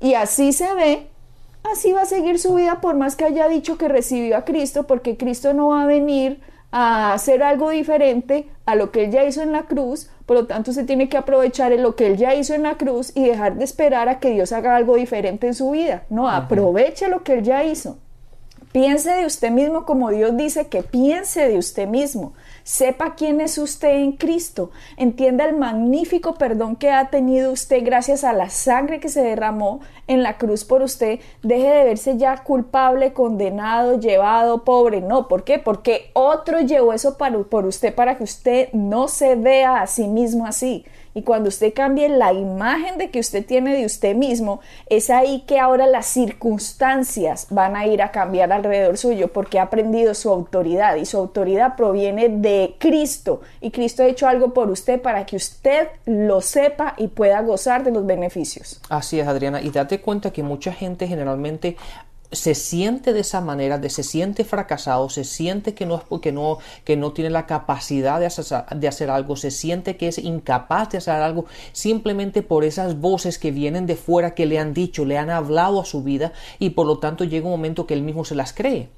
y 0.00 0.14
así 0.14 0.54
se 0.54 0.72
ve, 0.72 1.06
así 1.70 1.92
va 1.92 2.00
a 2.00 2.06
seguir 2.06 2.38
su 2.38 2.54
vida 2.54 2.80
por 2.80 2.96
más 2.96 3.14
que 3.14 3.26
haya 3.26 3.46
dicho 3.46 3.76
que 3.76 3.88
recibió 3.88 4.38
a 4.38 4.46
Cristo, 4.46 4.86
porque 4.86 5.18
Cristo 5.18 5.52
no 5.52 5.68
va 5.68 5.82
a 5.82 5.86
venir 5.86 6.40
a 6.76 7.12
hacer 7.12 7.44
algo 7.44 7.70
diferente 7.70 8.48
a 8.66 8.74
lo 8.74 8.90
que 8.90 9.04
él 9.04 9.12
ya 9.12 9.24
hizo 9.24 9.40
en 9.42 9.52
la 9.52 9.62
cruz, 9.62 10.10
por 10.26 10.36
lo 10.36 10.46
tanto, 10.46 10.72
se 10.72 10.82
tiene 10.82 11.08
que 11.08 11.16
aprovechar 11.16 11.70
en 11.70 11.84
lo 11.84 11.94
que 11.94 12.08
él 12.08 12.16
ya 12.16 12.34
hizo 12.34 12.52
en 12.52 12.64
la 12.64 12.74
cruz 12.74 13.12
y 13.14 13.24
dejar 13.24 13.54
de 13.54 13.64
esperar 13.64 14.08
a 14.08 14.18
que 14.18 14.30
Dios 14.30 14.50
haga 14.50 14.74
algo 14.74 14.96
diferente 14.96 15.46
en 15.46 15.54
su 15.54 15.70
vida. 15.70 16.02
No, 16.10 16.28
aproveche 16.28 17.06
lo 17.06 17.22
que 17.22 17.34
él 17.34 17.44
ya 17.44 17.62
hizo. 17.62 17.98
Piense 18.74 19.12
de 19.12 19.24
usted 19.24 19.52
mismo 19.52 19.84
como 19.84 20.10
Dios 20.10 20.36
dice 20.36 20.66
que 20.66 20.82
piense 20.82 21.48
de 21.48 21.58
usted 21.58 21.86
mismo. 21.86 22.32
Sepa 22.64 23.14
quién 23.14 23.40
es 23.40 23.56
usted 23.56 24.00
en 24.00 24.10
Cristo. 24.10 24.72
Entienda 24.96 25.44
el 25.44 25.56
magnífico 25.56 26.34
perdón 26.34 26.74
que 26.74 26.90
ha 26.90 27.08
tenido 27.08 27.52
usted 27.52 27.84
gracias 27.84 28.24
a 28.24 28.32
la 28.32 28.50
sangre 28.50 28.98
que 28.98 29.08
se 29.08 29.22
derramó 29.22 29.78
en 30.08 30.24
la 30.24 30.38
cruz 30.38 30.64
por 30.64 30.82
usted. 30.82 31.20
Deje 31.44 31.68
de 31.68 31.84
verse 31.84 32.16
ya 32.16 32.42
culpable, 32.42 33.12
condenado, 33.12 34.00
llevado, 34.00 34.64
pobre. 34.64 35.00
No, 35.00 35.28
¿por 35.28 35.44
qué? 35.44 35.60
Porque 35.60 36.10
otro 36.12 36.60
llevó 36.60 36.92
eso 36.92 37.16
por 37.16 37.66
usted 37.66 37.94
para 37.94 38.16
que 38.18 38.24
usted 38.24 38.72
no 38.72 39.06
se 39.06 39.36
vea 39.36 39.82
a 39.82 39.86
sí 39.86 40.08
mismo 40.08 40.46
así. 40.46 40.84
Y 41.14 41.22
cuando 41.22 41.48
usted 41.48 41.72
cambie 41.72 42.08
la 42.08 42.32
imagen 42.32 42.98
de 42.98 43.10
que 43.10 43.20
usted 43.20 43.46
tiene 43.46 43.76
de 43.76 43.86
usted 43.86 44.16
mismo, 44.16 44.60
es 44.86 45.10
ahí 45.10 45.44
que 45.46 45.60
ahora 45.60 45.86
las 45.86 46.06
circunstancias 46.06 47.46
van 47.50 47.76
a 47.76 47.86
ir 47.86 48.02
a 48.02 48.10
cambiar 48.10 48.52
alrededor 48.52 48.98
suyo 48.98 49.28
porque 49.28 49.58
ha 49.58 49.62
aprendido 49.62 50.14
su 50.14 50.30
autoridad 50.30 50.96
y 50.96 51.06
su 51.06 51.16
autoridad 51.16 51.76
proviene 51.76 52.28
de 52.28 52.74
Cristo. 52.78 53.42
Y 53.60 53.70
Cristo 53.70 54.02
ha 54.02 54.06
hecho 54.06 54.26
algo 54.26 54.52
por 54.52 54.70
usted 54.70 55.00
para 55.00 55.24
que 55.24 55.36
usted 55.36 55.88
lo 56.06 56.40
sepa 56.40 56.94
y 56.96 57.08
pueda 57.08 57.40
gozar 57.42 57.84
de 57.84 57.92
los 57.92 58.04
beneficios. 58.04 58.80
Así 58.88 59.20
es, 59.20 59.26
Adriana. 59.26 59.62
Y 59.62 59.70
date 59.70 60.00
cuenta 60.00 60.32
que 60.32 60.42
mucha 60.42 60.72
gente 60.72 61.06
generalmente 61.06 61.76
se 62.34 62.54
siente 62.54 63.12
de 63.12 63.20
esa 63.20 63.40
manera, 63.40 63.78
de, 63.78 63.90
se 63.90 64.02
siente 64.02 64.44
fracasado, 64.44 65.08
se 65.08 65.24
siente 65.24 65.74
que 65.74 65.86
no, 65.86 66.02
que 66.20 66.32
no, 66.32 66.58
que 66.84 66.96
no 66.96 67.12
tiene 67.12 67.30
la 67.30 67.46
capacidad 67.46 68.20
de 68.20 68.26
hacer, 68.26 68.44
de 68.76 68.88
hacer 68.88 69.10
algo, 69.10 69.36
se 69.36 69.50
siente 69.50 69.96
que 69.96 70.08
es 70.08 70.18
incapaz 70.18 70.90
de 70.90 70.98
hacer 70.98 71.14
algo 71.14 71.46
simplemente 71.72 72.42
por 72.42 72.64
esas 72.64 73.00
voces 73.00 73.38
que 73.38 73.50
vienen 73.50 73.86
de 73.86 73.96
fuera 73.96 74.34
que 74.34 74.46
le 74.46 74.58
han 74.58 74.74
dicho, 74.74 75.04
le 75.04 75.18
han 75.18 75.30
hablado 75.30 75.80
a 75.80 75.84
su 75.84 76.02
vida 76.02 76.32
y 76.58 76.70
por 76.70 76.86
lo 76.86 76.98
tanto 76.98 77.24
llega 77.24 77.46
un 77.46 77.52
momento 77.52 77.86
que 77.86 77.94
él 77.94 78.02
mismo 78.02 78.24
se 78.24 78.34
las 78.34 78.52
cree. 78.52 78.88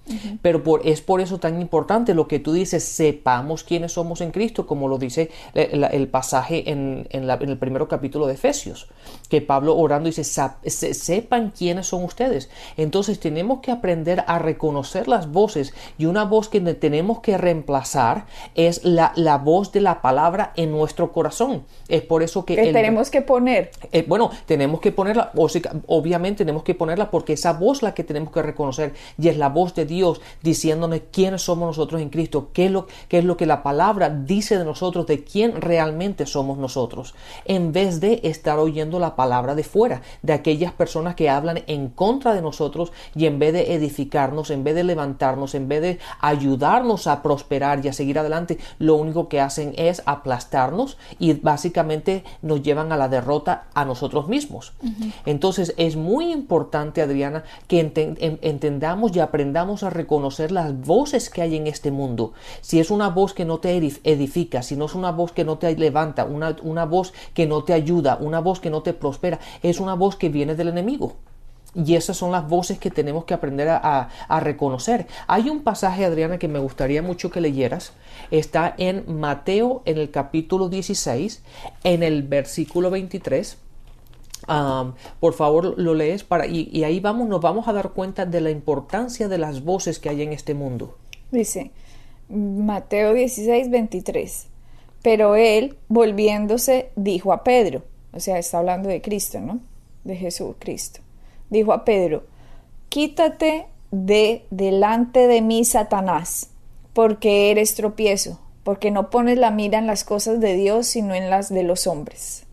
Pero 0.43 0.63
por, 0.63 0.87
es 0.87 1.01
por 1.01 1.21
eso 1.21 1.39
tan 1.39 1.61
importante 1.61 2.15
lo 2.15 2.29
que 2.29 2.39
tú 2.39 2.53
dices, 2.53 2.85
sepamos 2.85 3.65
quiénes 3.65 3.93
somos 3.93 4.21
en 4.21 4.31
Cristo, 4.31 4.67
como 4.67 4.89
lo 4.89 4.99
dice 4.99 5.31
el, 5.55 6.09
pasaje 6.09 6.71
en, 6.71 7.07
en, 7.11 7.29
el 7.29 7.59
primer 7.59 7.87
capítulo 7.89 8.27
de 8.27 8.35
Efesios, 8.35 8.89
que 9.29 9.41
Pablo 9.41 9.77
orando 9.77 10.09
dice, 10.09 10.25
sepan 10.25 11.53
quiénes 11.57 11.87
son 11.87 12.05
ustedes. 12.05 12.49
Entonces 12.77 13.19
tenemos 13.27 13.59
que 13.59 13.73
aprender 13.73 14.23
a 14.29 14.39
reconocer 14.39 15.09
las 15.09 15.33
voces 15.33 15.75
y 15.99 16.07
una 16.07 16.25
voz 16.25 16.49
que 16.49 16.61
tenemos 16.61 17.19
que 17.19 17.37
reemplazar 17.37 18.27
es 18.55 18.85
la, 18.85 19.13
la 19.17 19.37
voz 19.37 19.73
de 19.73 19.81
la 19.81 20.01
palabra 20.01 20.53
en 20.55 20.71
nuestro 20.71 21.11
corazón. 21.11 21.65
Es 21.89 22.03
por 22.03 22.23
eso 22.23 22.45
que... 22.45 22.55
tenemos 22.55 23.11
que 23.11 23.23
poner. 23.23 23.73
Eh, 23.91 24.05
bueno, 24.07 24.31
tenemos 24.47 24.81
que 24.81 24.93
ponerla, 24.93 25.33
obviamente 25.89 26.45
tenemos 26.45 26.63
que 26.63 26.77
ponerla 26.77 27.11
porque 27.11 27.33
esa 27.33 27.53
voz 27.55 27.83
la 27.83 27.95
que 27.95 28.05
tenemos 28.05 28.33
que 28.33 28.43
reconocer 28.43 28.95
y 29.19 29.27
es 29.27 29.37
la 29.37 29.49
voz 29.49 29.75
de 29.75 29.87
Dios 29.87 30.21
diciéndonos 30.45 31.01
quiénes 31.11 31.43
somos 31.43 31.67
nosotros 31.67 32.01
en 32.01 32.11
Cristo, 32.11 32.51
qué 32.53 32.67
es 32.67 32.71
lo, 32.71 32.87
qué 33.09 33.19
es 33.19 33.25
lo 33.25 33.37
que 33.37 33.47
la 33.47 33.65
palabra 33.65 34.09
dice 34.09 34.57
de 34.57 34.65
nosotros, 34.65 35.09
de 35.09 35.25
quién 35.25 35.61
realmente 35.61 36.27
somos 36.27 36.59
nosotros, 36.59 37.17
en 37.45 37.73
vez 37.73 37.99
de 37.99 38.21
estar 38.23 38.61
oyendo 38.61 39.01
la 39.01 39.17
palabra 39.17 39.57
de 39.57 39.65
fuera, 39.65 40.03
de 40.23 40.33
aquellas 40.33 40.73
personas 40.73 41.17
que 41.17 41.29
hablan 41.29 41.65
en 41.67 41.89
contra 41.89 42.33
de 42.33 42.43
nosotros 42.43 42.93
y 43.17 43.27
en 43.27 43.39
vez 43.39 43.53
de 43.53 43.75
edificarnos, 43.75 44.51
en 44.51 44.63
vez 44.63 44.75
de 44.75 44.85
levantarnos, 44.85 45.55
en 45.55 45.69
vez 45.69 45.81
de 45.81 45.99
ayudarnos 46.21 47.07
a 47.07 47.23
prosperar 47.23 47.85
y 47.85 47.89
a 47.89 47.93
seguir 47.93 48.19
adelante, 48.19 48.59
lo 48.79 48.95
único 48.95 49.29
que 49.29 49.41
hacen 49.41 49.73
es 49.77 50.03
aplastarnos 50.07 50.99
y 51.19 51.33
básicamente 51.33 52.25
nos 52.43 52.63
llevan 52.63 52.93
a 52.93 52.97
la 52.97 53.09
derrota 53.09 53.65
a 53.75 53.85
nosotros 53.85 54.29
mismos. 54.29 54.75
Entonces 55.25 55.75
es 55.79 55.97
muy 55.97 56.31
importante, 56.31 57.03
Adriana, 57.03 57.45
que 57.67 57.81
entendamos 57.81 59.17
y 59.17 59.21
aprendamos 59.21 59.83
a 59.83 59.91
reconocer 59.91 60.53
las 60.53 60.79
voces 60.79 61.31
que 61.31 61.43
hay 61.43 61.57
en 61.57 61.67
este 61.67 61.91
mundo. 61.91 62.35
Si 62.61 62.79
es 62.79 62.91
una 62.91 63.09
voz 63.09 63.33
que 63.33 63.45
no 63.45 63.59
te 63.59 63.77
edifica, 63.77 64.63
si 64.63 64.77
no 64.77 64.85
es 64.85 64.95
una 64.95 65.11
voz 65.11 65.33
que 65.33 65.45
no 65.45 65.59
te 65.59 65.75
levanta, 65.77 66.25
una, 66.25 66.57
una 66.63 66.85
voz 66.85 67.15
que 67.33 67.47
no 67.47 67.65
te 67.65 67.73
ayuda, 67.73 68.19
una 68.21 68.41
voz 68.41 68.61
que 68.61 68.71
no 68.71 68.83
te 68.83 68.93
prospera, 68.93 69.41
es 69.63 69.81
una 69.81 69.95
voz 69.95 70.17
que 70.17 70.29
viene 70.29 70.55
del 70.55 70.69
enemigo. 70.69 71.17
Y 71.77 71.95
esas 71.95 72.17
son 72.17 72.33
las 72.33 72.49
voces 72.49 72.79
que 72.79 72.91
tenemos 72.91 73.25
que 73.27 73.35
aprender 73.35 73.69
a, 73.69 74.09
reconocer. 74.41 75.07
Hay 75.27 75.51
un 75.51 75.63
pasaje, 75.63 76.07
Adriana, 76.07 76.39
que 76.39 76.49
me 76.49 76.59
gustaría 76.59 77.03
mucho 77.03 77.31
que 77.31 77.43
leyeras. 77.43 77.93
Está 78.31 78.75
en 78.79 79.05
Mateo, 79.21 79.83
en 79.85 79.99
el 79.99 80.11
capítulo 80.11 80.71
16, 80.71 81.43
en 81.85 82.03
el 82.03 82.23
versículo 82.23 82.91
23. 82.91 83.59
por 85.21 85.35
favor 85.35 85.79
lo 85.79 85.95
lees 85.95 86.25
para 86.25 86.47
y, 86.47 86.83
ahí 86.85 87.01
vamos 87.01 87.29
nos 87.29 87.41
vamos 87.41 87.69
a 87.69 87.73
dar 87.73 87.91
cuenta 87.91 88.25
de 88.25 88.41
la 88.41 88.51
importancia 88.51 89.29
de 89.29 89.39
las 89.39 89.65
voces 89.65 89.99
que 89.99 90.09
hay 90.09 90.23
en 90.23 90.33
este 90.33 90.55
mundo 90.55 90.97
dice 91.33 91.73
Mateo 92.29 93.15
16 93.15 93.71
23 93.71 94.47
pero 95.03 95.35
él 95.35 95.77
volviéndose 95.89 96.91
dijo 96.97 97.33
a 97.33 97.43
Pedro 97.43 97.83
o 98.13 98.21
sea 98.21 98.39
está 98.39 98.59
hablando 98.59 98.89
de 98.89 99.01
Cristo 99.01 99.41
no 99.41 99.59
de 100.05 100.15
Jesús 100.15 100.55
Cristo 100.61 101.01
dijo 101.51 101.73
a 101.73 101.85
Pedro, 101.85 102.25
quítate 102.89 103.67
de 103.91 104.47
delante 104.51 105.27
de 105.27 105.43
mí, 105.43 105.65
Satanás, 105.65 106.51
porque 106.93 107.51
eres 107.51 107.75
tropiezo, 107.75 108.41
porque 108.65 108.91
no 108.91 109.11
pones 109.11 109.39
la 109.39 109.51
mira 109.51 109.79
en 109.79 109.87
las 109.87 110.05
cosas 110.05 110.41
de 110.41 110.55
Dios, 110.55 110.87
sino 110.87 111.15
en 111.15 111.31
las 111.31 111.49
de 111.53 111.63
los 111.63 111.87
hombres. 111.87 112.47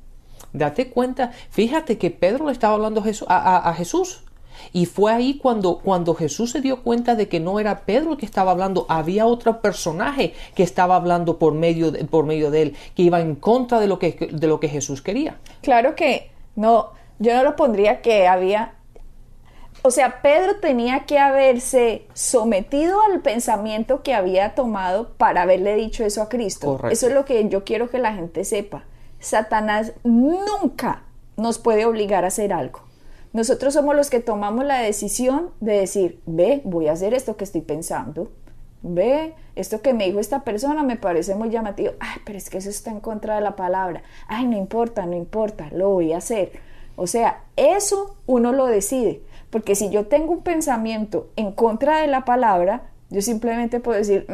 Date 0.54 0.90
cuenta, 0.90 1.32
fíjate 1.50 1.98
que 1.98 2.12
Pedro 2.12 2.46
le 2.46 2.52
estaba 2.52 2.76
hablando 2.76 3.04
a, 3.28 3.74
Jesús. 3.76 4.24
Y 4.72 4.86
fue 4.86 5.12
ahí 5.12 5.38
cuando, 5.40 5.80
cuando 5.80 6.14
Jesús 6.14 6.52
se 6.52 6.62
dio 6.62 6.84
cuenta 6.84 7.16
de 7.16 7.28
que 7.28 7.40
no 7.40 7.60
era 7.60 7.82
Pedro 7.82 8.12
el 8.12 8.18
que 8.18 8.26
estaba 8.26 8.52
hablando, 8.52 8.86
había 8.88 9.26
otro 9.26 9.62
personaje 9.62 10.34
que 10.56 10.64
estaba 10.64 10.96
hablando 10.96 11.40
por 11.40 11.54
medio 11.54 11.92
de, 11.92 12.06
por 12.06 12.26
medio 12.26 12.52
de 12.52 12.62
él, 12.62 12.76
que 12.96 13.02
iba 13.02 13.20
en 13.20 13.36
contra 13.36 13.80
de 13.80 13.88
lo 13.88 13.98
que, 13.98 14.30
de 14.32 14.48
lo 14.48 14.60
que 14.60 14.70
Jesús 14.70 15.02
quería. 15.02 15.38
Claro 15.62 15.96
que 15.96 16.30
no, 16.56 16.92
yo 17.18 17.34
no 17.34 17.44
lo 17.44 17.56
pondría 17.56 18.02
que 18.02 18.28
había 18.28 18.76
o 19.86 19.92
sea, 19.92 20.22
Pedro 20.22 20.56
tenía 20.62 21.02
que 21.06 21.20
haberse 21.20 22.08
sometido 22.14 23.02
al 23.12 23.20
pensamiento 23.20 24.02
que 24.02 24.14
había 24.14 24.56
tomado 24.56 25.10
para 25.18 25.42
haberle 25.42 25.76
dicho 25.76 26.06
eso 26.06 26.22
a 26.22 26.30
Cristo. 26.30 26.80
Eso 26.90 27.08
es 27.08 27.14
lo 27.14 27.26
que 27.26 27.50
yo 27.50 27.66
quiero 27.66 27.90
que 27.90 28.00
la 28.00 28.14
gente 28.14 28.46
sepa. 28.46 28.86
Satanás 29.20 29.92
nunca 30.06 31.04
nos 31.36 31.60
puede 31.60 31.86
obligar 31.86 32.24
a 32.24 32.28
hacer 32.28 32.54
algo. 32.54 32.80
Nosotros 33.34 33.74
somos 33.74 33.94
los 33.94 34.10
que 34.10 34.22
tomamos 34.22 34.64
la 34.64 34.80
decisión 34.80 35.50
de 35.60 35.74
decir, 35.80 36.22
ve, 36.26 36.62
voy 36.64 36.88
a 36.88 36.94
hacer 36.94 37.14
esto 37.14 37.36
que 37.36 37.44
estoy 37.44 37.62
pensando. 37.62 38.32
Ve, 38.84 39.34
esto 39.56 39.82
que 39.82 39.94
me 39.94 40.06
dijo 40.06 40.20
esta 40.20 40.46
persona 40.46 40.84
me 40.84 40.96
parece 40.96 41.36
muy 41.36 41.50
llamativo. 41.50 41.92
Ay, 42.00 42.22
pero 42.26 42.38
es 42.38 42.50
que 42.50 42.60
eso 42.60 42.70
está 42.70 42.92
en 42.92 43.02
contra 43.02 43.36
de 43.36 43.42
la 43.42 43.58
palabra. 43.58 44.02
Ay, 44.28 44.46
no 44.46 44.56
importa, 44.56 45.06
no 45.06 45.18
importa, 45.18 45.68
lo 45.74 45.90
voy 45.90 46.14
a 46.14 46.18
hacer. 46.18 46.54
O 46.96 47.08
sea, 47.08 47.44
eso 47.58 48.16
uno 48.28 48.54
lo 48.54 48.68
decide. 48.68 49.22
Porque 49.54 49.76
si 49.76 49.92
yo 49.92 50.08
tengo 50.08 50.32
un 50.32 50.42
pensamiento 50.42 51.30
en 51.36 51.52
contra 51.52 52.00
de 52.00 52.08
la 52.08 52.26
palabra, 52.26 52.90
yo 53.12 53.22
simplemente 53.22 53.80
puedo 53.80 54.00
decir, 54.00 54.26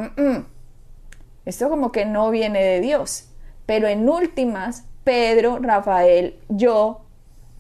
esto 1.44 1.70
como 1.70 1.92
que 1.92 2.06
no 2.06 2.32
viene 2.32 2.64
de 2.64 2.80
Dios. 2.80 3.28
Pero 3.66 3.90
en 3.90 4.08
últimas, 4.08 4.86
Pedro, 5.04 5.60
Rafael, 5.60 6.40
yo, 6.48 7.02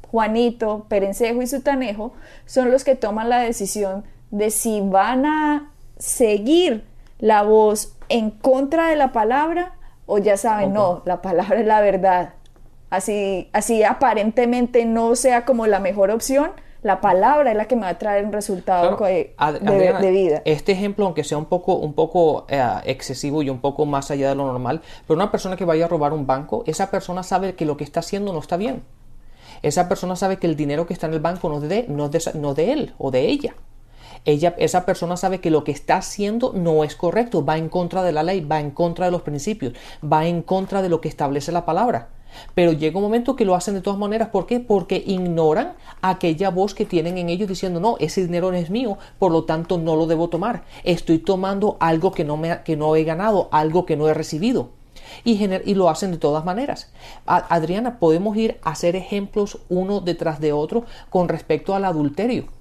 Juanito, 0.10 0.86
Perencejo 0.88 1.42
y 1.42 1.48
Sutanejo 1.48 2.14
son 2.46 2.72
los 2.72 2.86
que 2.86 2.96
toman 2.96 3.28
la 3.28 3.40
decisión 3.40 4.06
de 4.32 4.52
si 4.52 4.80
van 4.80 5.26
a 5.26 5.74
seguir 5.98 6.86
la 7.18 7.44
voz 7.44 7.94
en 8.08 8.32
contra 8.32 8.88
de 8.88 8.96
la 8.96 9.12
palabra 9.12 9.74
o 10.06 10.18
ya 10.18 10.38
saben, 10.38 10.72
no, 10.72 11.02
la 11.04 11.22
palabra 11.22 11.60
es 11.60 11.68
la 11.68 11.82
verdad. 11.82 12.36
Así, 12.90 13.50
así 13.52 13.84
aparentemente 13.84 14.86
no 14.86 15.18
sea 15.18 15.44
como 15.44 15.68
la 15.68 15.82
mejor 15.82 16.10
opción, 16.10 16.52
la 16.82 17.02
palabra 17.02 17.52
es 17.52 17.58
la 17.58 17.66
que 17.66 17.76
me 17.76 17.82
va 17.84 17.90
a 17.90 17.98
traer 17.98 18.26
un 18.26 18.32
resultado 18.32 18.98
de, 18.98 20.12
vida. 20.12 20.42
Este 20.46 20.72
ejemplo, 20.72 21.06
aunque 21.06 21.24
sea 21.24 21.38
un 21.38 21.46
poco, 21.46 21.76
un 21.76 21.94
poco 21.94 22.46
eh, 22.48 22.64
excesivo 22.86 23.44
y 23.44 23.50
un 23.50 23.60
poco 23.60 23.86
más 23.86 24.12
allá 24.12 24.30
de 24.30 24.36
lo 24.36 24.46
normal, 24.46 24.82
pero 25.06 25.16
una 25.16 25.32
persona 25.32 25.58
que 25.58 25.66
vaya 25.66 25.86
a 25.86 25.88
robar 25.88 26.14
un 26.14 26.26
banco, 26.26 26.64
esa 26.68 26.90
persona 26.90 27.24
sabe 27.24 27.56
que 27.56 27.66
lo 27.66 27.76
que 27.76 27.84
está 27.84 28.00
haciendo 28.00 28.32
no 28.32 28.40
está 28.40 28.56
bien. 28.56 28.84
Esa 29.62 29.90
persona 29.90 30.16
sabe 30.16 30.38
que 30.38 30.48
el 30.48 30.56
dinero 30.56 30.88
que 30.88 30.94
está 30.94 31.08
en 31.08 31.14
el 31.14 31.20
banco 31.20 31.50
no 31.50 31.62
es 31.62 31.68
de, 31.68 31.86
no 31.90 32.08
de, 32.08 32.22
no 32.36 32.54
de 32.54 32.72
él 32.72 32.94
o 32.98 33.12
de 33.12 33.28
ella. 33.28 33.56
Ella, 34.26 34.56
esa 34.58 34.86
persona 34.86 35.18
sabe 35.18 35.40
que 35.40 35.50
lo 35.50 35.64
que 35.64 35.72
está 35.72 35.98
haciendo 35.98 36.54
no 36.54 36.84
es 36.84 36.96
correcto, 36.96 37.44
va 37.44 37.58
en 37.58 37.70
contra 37.70 38.04
de 38.04 38.12
la 38.12 38.24
ley, 38.24 38.42
va 38.42 38.60
en 38.60 38.72
contra 38.72 39.06
de 39.06 39.12
los 39.12 39.22
principios, 39.22 39.74
va 40.02 40.28
en 40.28 40.42
contra 40.42 40.82
de 40.82 40.90
lo 40.90 41.02
que 41.02 41.10
establece 41.10 41.52
la 41.52 41.66
palabra. 41.66 42.10
Pero 42.56 42.74
llega 42.74 42.98
un 42.98 43.04
momento 43.04 43.36
que 43.36 43.46
lo 43.46 43.56
hacen 43.56 43.74
de 43.74 43.82
todas 43.82 44.00
maneras. 44.00 44.30
¿Por 44.30 44.46
qué? 44.46 44.60
Porque 44.60 45.04
ignoran 45.06 45.74
aquella 46.02 46.50
voz 46.50 46.74
que 46.74 46.86
tienen 46.86 47.18
en 47.18 47.30
ellos 47.30 47.50
diciendo, 47.50 47.80
no, 47.80 47.98
ese 48.00 48.22
dinero 48.22 48.52
no 48.52 48.58
es 48.58 48.70
mío, 48.70 48.98
por 49.18 49.32
lo 49.32 49.44
tanto 49.44 49.78
no 49.78 49.96
lo 49.96 50.08
debo 50.08 50.30
tomar. 50.30 50.64
Estoy 50.84 51.20
tomando 51.20 51.78
algo 51.80 52.12
que 52.12 52.24
no, 52.24 52.40
que 52.64 52.76
no 52.76 52.96
he 52.96 53.04
ganado, 53.04 53.50
algo 53.52 53.86
que 53.86 53.98
no 53.98 54.08
he 54.08 54.14
recibido. 54.14 54.70
Y, 55.24 55.44
y, 55.44 55.74
lo 55.74 55.90
hacen 55.90 56.12
de 56.12 56.18
todas 56.18 56.46
maneras. 56.46 56.92
Adriana, 57.26 58.00
podemos 58.00 58.38
ir 58.38 58.60
a 58.64 58.72
hacer 58.72 58.96
ejemplos 58.96 59.60
uno 59.70 60.02
detrás 60.02 60.40
de 60.40 60.54
otro 60.54 60.84
con 61.10 61.30
respecto 61.30 61.74
al 61.74 61.86
adulterio. 61.86 62.59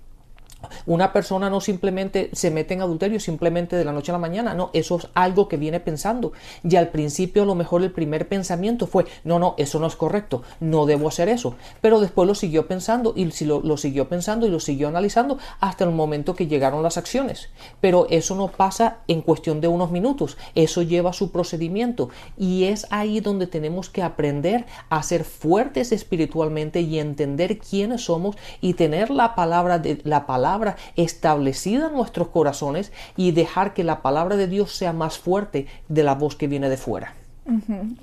Una 0.86 1.12
persona 1.12 1.50
no 1.50 1.60
simplemente 1.60 2.30
se 2.32 2.50
mete 2.50 2.74
en 2.74 2.80
adulterio 2.80 3.20
simplemente 3.20 3.76
de 3.76 3.84
la 3.84 3.92
noche 3.92 4.10
a 4.10 4.14
la 4.14 4.18
mañana, 4.18 4.54
no, 4.54 4.70
eso 4.72 4.96
es 4.96 5.08
algo 5.14 5.46
que 5.46 5.56
viene 5.56 5.78
pensando. 5.78 6.32
Y 6.68 6.74
al 6.76 6.88
principio 6.88 7.44
a 7.44 7.46
lo 7.46 7.54
mejor 7.54 7.82
el 7.82 7.92
primer 7.92 8.26
pensamiento 8.28 8.86
fue, 8.86 9.06
no, 9.22 9.38
no, 9.38 9.54
eso 9.58 9.78
no 9.78 9.86
es 9.86 9.94
correcto, 9.94 10.42
no 10.60 10.86
debo 10.86 11.08
hacer 11.08 11.28
eso. 11.28 11.54
Pero 11.80 12.00
después 12.00 12.26
lo 12.26 12.34
siguió 12.34 12.66
pensando 12.66 13.12
y 13.14 13.30
lo, 13.44 13.60
lo 13.60 13.76
siguió 13.76 14.08
pensando 14.08 14.46
y 14.46 14.50
lo 14.50 14.58
siguió 14.58 14.88
analizando 14.88 15.38
hasta 15.60 15.84
el 15.84 15.90
momento 15.90 16.34
que 16.34 16.48
llegaron 16.48 16.82
las 16.82 16.96
acciones. 16.96 17.50
Pero 17.80 18.06
eso 18.10 18.34
no 18.34 18.48
pasa 18.48 18.98
en 19.06 19.22
cuestión 19.22 19.60
de 19.60 19.68
unos 19.68 19.90
minutos, 19.92 20.36
eso 20.54 20.82
lleva 20.82 21.12
su 21.12 21.30
procedimiento 21.30 22.10
y 22.36 22.64
es 22.64 22.86
ahí 22.90 23.20
donde 23.20 23.46
tenemos 23.46 23.90
que 23.90 24.02
aprender 24.02 24.66
a 24.88 25.02
ser 25.02 25.24
fuertes 25.24 25.92
espiritualmente 25.92 26.80
y 26.80 26.98
entender 26.98 27.58
quiénes 27.58 28.04
somos 28.04 28.36
y 28.60 28.74
tener 28.74 29.10
la 29.10 29.34
palabra 29.34 29.78
de 29.78 30.00
la 30.04 30.26
palabra 30.26 30.47
establecida 30.96 31.88
en 31.88 31.92
nuestros 31.94 32.28
corazones 32.28 32.92
y 33.16 33.32
dejar 33.32 33.74
que 33.74 33.84
la 33.84 34.02
palabra 34.02 34.36
de 34.36 34.46
Dios 34.46 34.74
sea 34.74 34.92
más 34.92 35.18
fuerte 35.18 35.66
de 35.88 36.02
la 36.02 36.14
voz 36.14 36.36
que 36.36 36.46
viene 36.46 36.68
de 36.68 36.76
fuera. 36.76 37.14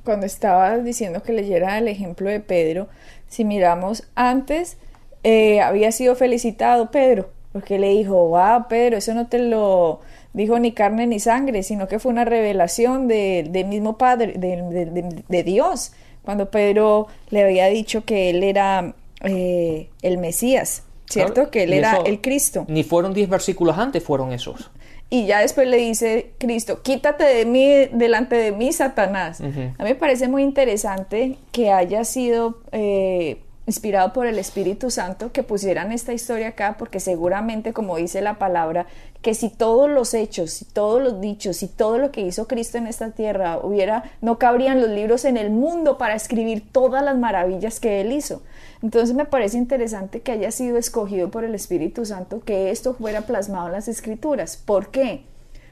Cuando 0.03 0.25
estaba 0.25 0.77
diciendo 0.79 1.21
que 1.21 1.31
leyera 1.31 1.77
el 1.77 1.87
ejemplo 1.87 2.29
de 2.29 2.39
Pedro, 2.39 2.87
si 3.27 3.45
miramos 3.45 4.03
antes, 4.15 4.77
eh, 5.23 5.61
había 5.61 5.91
sido 5.91 6.15
felicitado 6.15 6.89
Pedro, 6.89 7.29
porque 7.53 7.77
le 7.77 7.89
dijo, 7.89 8.27
wow, 8.29 8.67
Pedro, 8.67 8.97
eso 8.97 9.13
no 9.13 9.27
te 9.27 9.39
lo 9.39 10.01
dijo 10.33 10.59
ni 10.59 10.71
carne 10.71 11.07
ni 11.07 11.19
sangre, 11.19 11.63
sino 11.63 11.87
que 11.87 11.99
fue 11.99 12.11
una 12.11 12.25
revelación 12.25 13.07
del 13.07 13.65
mismo 13.65 13.97
Padre, 13.97 14.33
de, 14.33 15.43
Dios, 15.43 15.93
cuando 16.23 16.49
Pedro 16.49 17.07
le 17.29 17.43
había 17.43 17.67
dicho 17.67 18.03
que 18.03 18.31
él 18.31 18.43
era 18.43 18.95
eh, 19.21 19.89
el 20.01 20.17
Mesías. 20.17 20.83
¿Cierto? 21.09 21.49
que 21.49 21.63
él 21.63 21.73
era 21.73 21.97
el 22.05 22.21
Cristo. 22.21 22.65
Ni 22.67 22.83
fueron 22.83 23.13
diez 23.13 23.29
versículos 23.29 23.77
antes, 23.77 24.03
fueron 24.03 24.31
esos. 24.31 24.71
Y 25.09 25.27
ya 25.27 25.39
después 25.39 25.67
le 25.67 25.77
dice 25.77 26.31
Cristo, 26.39 26.81
quítate 26.81 27.23
de 27.23 27.45
mí, 27.45 27.67
delante 27.93 28.35
de 28.35 28.51
mí, 28.51 28.73
Satanás. 28.73 29.39
A 29.39 29.43
mí 29.43 29.73
me 29.79 29.95
parece 29.95 30.27
muy 30.27 30.43
interesante 30.43 31.37
que 31.51 31.71
haya 31.71 32.03
sido 32.03 32.59
eh, 32.71 33.37
inspirado 33.67 34.13
por 34.13 34.27
el 34.27 34.37
Espíritu 34.37 34.91
Santo 34.91 35.31
que 35.31 35.43
pusieran 35.43 35.91
esta 35.91 36.13
historia 36.13 36.49
acá, 36.49 36.75
porque 36.77 36.99
seguramente, 36.99 37.73
como 37.73 37.97
dice 37.97 38.21
la 38.21 38.37
palabra, 38.37 38.85
que 39.21 39.33
si 39.33 39.49
todos 39.49 39.89
los 39.89 40.13
hechos, 40.13 40.51
si 40.51 40.65
todos 40.65 41.01
los 41.01 41.19
dichos, 41.19 41.57
si 41.57 41.67
todo 41.67 41.97
lo 41.97 42.11
que 42.11 42.21
hizo 42.21 42.47
Cristo 42.47 42.77
en 42.77 42.85
esta 42.85 43.09
tierra 43.11 43.57
hubiera, 43.57 44.03
no 44.21 44.37
cabrían 44.37 44.81
los 44.81 44.89
libros 44.89 45.25
en 45.25 45.37
el 45.37 45.49
mundo 45.49 45.97
para 45.97 46.15
escribir 46.15 46.63
todas 46.71 47.03
las 47.03 47.17
maravillas 47.17 47.79
que 47.79 48.01
Él 48.01 48.11
hizo. 48.11 48.43
Entonces 48.83 49.15
me 49.15 49.25
parece 49.25 49.57
interesante 49.57 50.21
que 50.21 50.31
haya 50.31 50.51
sido 50.51 50.77
escogido 50.77 51.31
por 51.31 51.43
el 51.43 51.55
Espíritu 51.55 52.05
Santo 52.05 52.41
que 52.45 52.69
esto 52.69 52.93
fuera 52.93 53.21
plasmado 53.21 53.65
en 53.67 53.73
las 53.73 53.87
Escrituras. 53.87 54.57
¿Por 54.57 54.89
qué? 54.89 55.23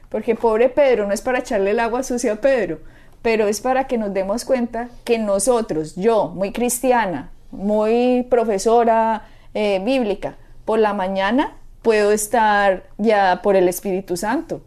Porque 0.08 0.34
pobre 0.34 0.68
Pedro 0.68 1.06
no 1.06 1.12
es 1.12 1.22
para 1.22 1.38
echarle 1.38 1.70
el 1.70 1.80
agua 1.80 2.02
sucia 2.02 2.32
a 2.32 2.40
Pedro, 2.40 2.80
pero 3.22 3.46
es 3.46 3.60
para 3.60 3.86
que 3.86 3.98
nos 3.98 4.12
demos 4.12 4.44
cuenta 4.44 4.88
que 5.04 5.18
nosotros, 5.18 5.94
yo, 5.94 6.28
muy 6.28 6.52
cristiana, 6.52 7.30
muy 7.54 8.26
profesora 8.28 9.24
eh, 9.54 9.80
bíblica, 9.84 10.36
por 10.64 10.78
la 10.78 10.94
mañana 10.94 11.56
puedo 11.82 12.12
estar 12.12 12.84
ya 12.96 13.40
por 13.42 13.56
el 13.56 13.68
Espíritu 13.68 14.16
Santo 14.16 14.62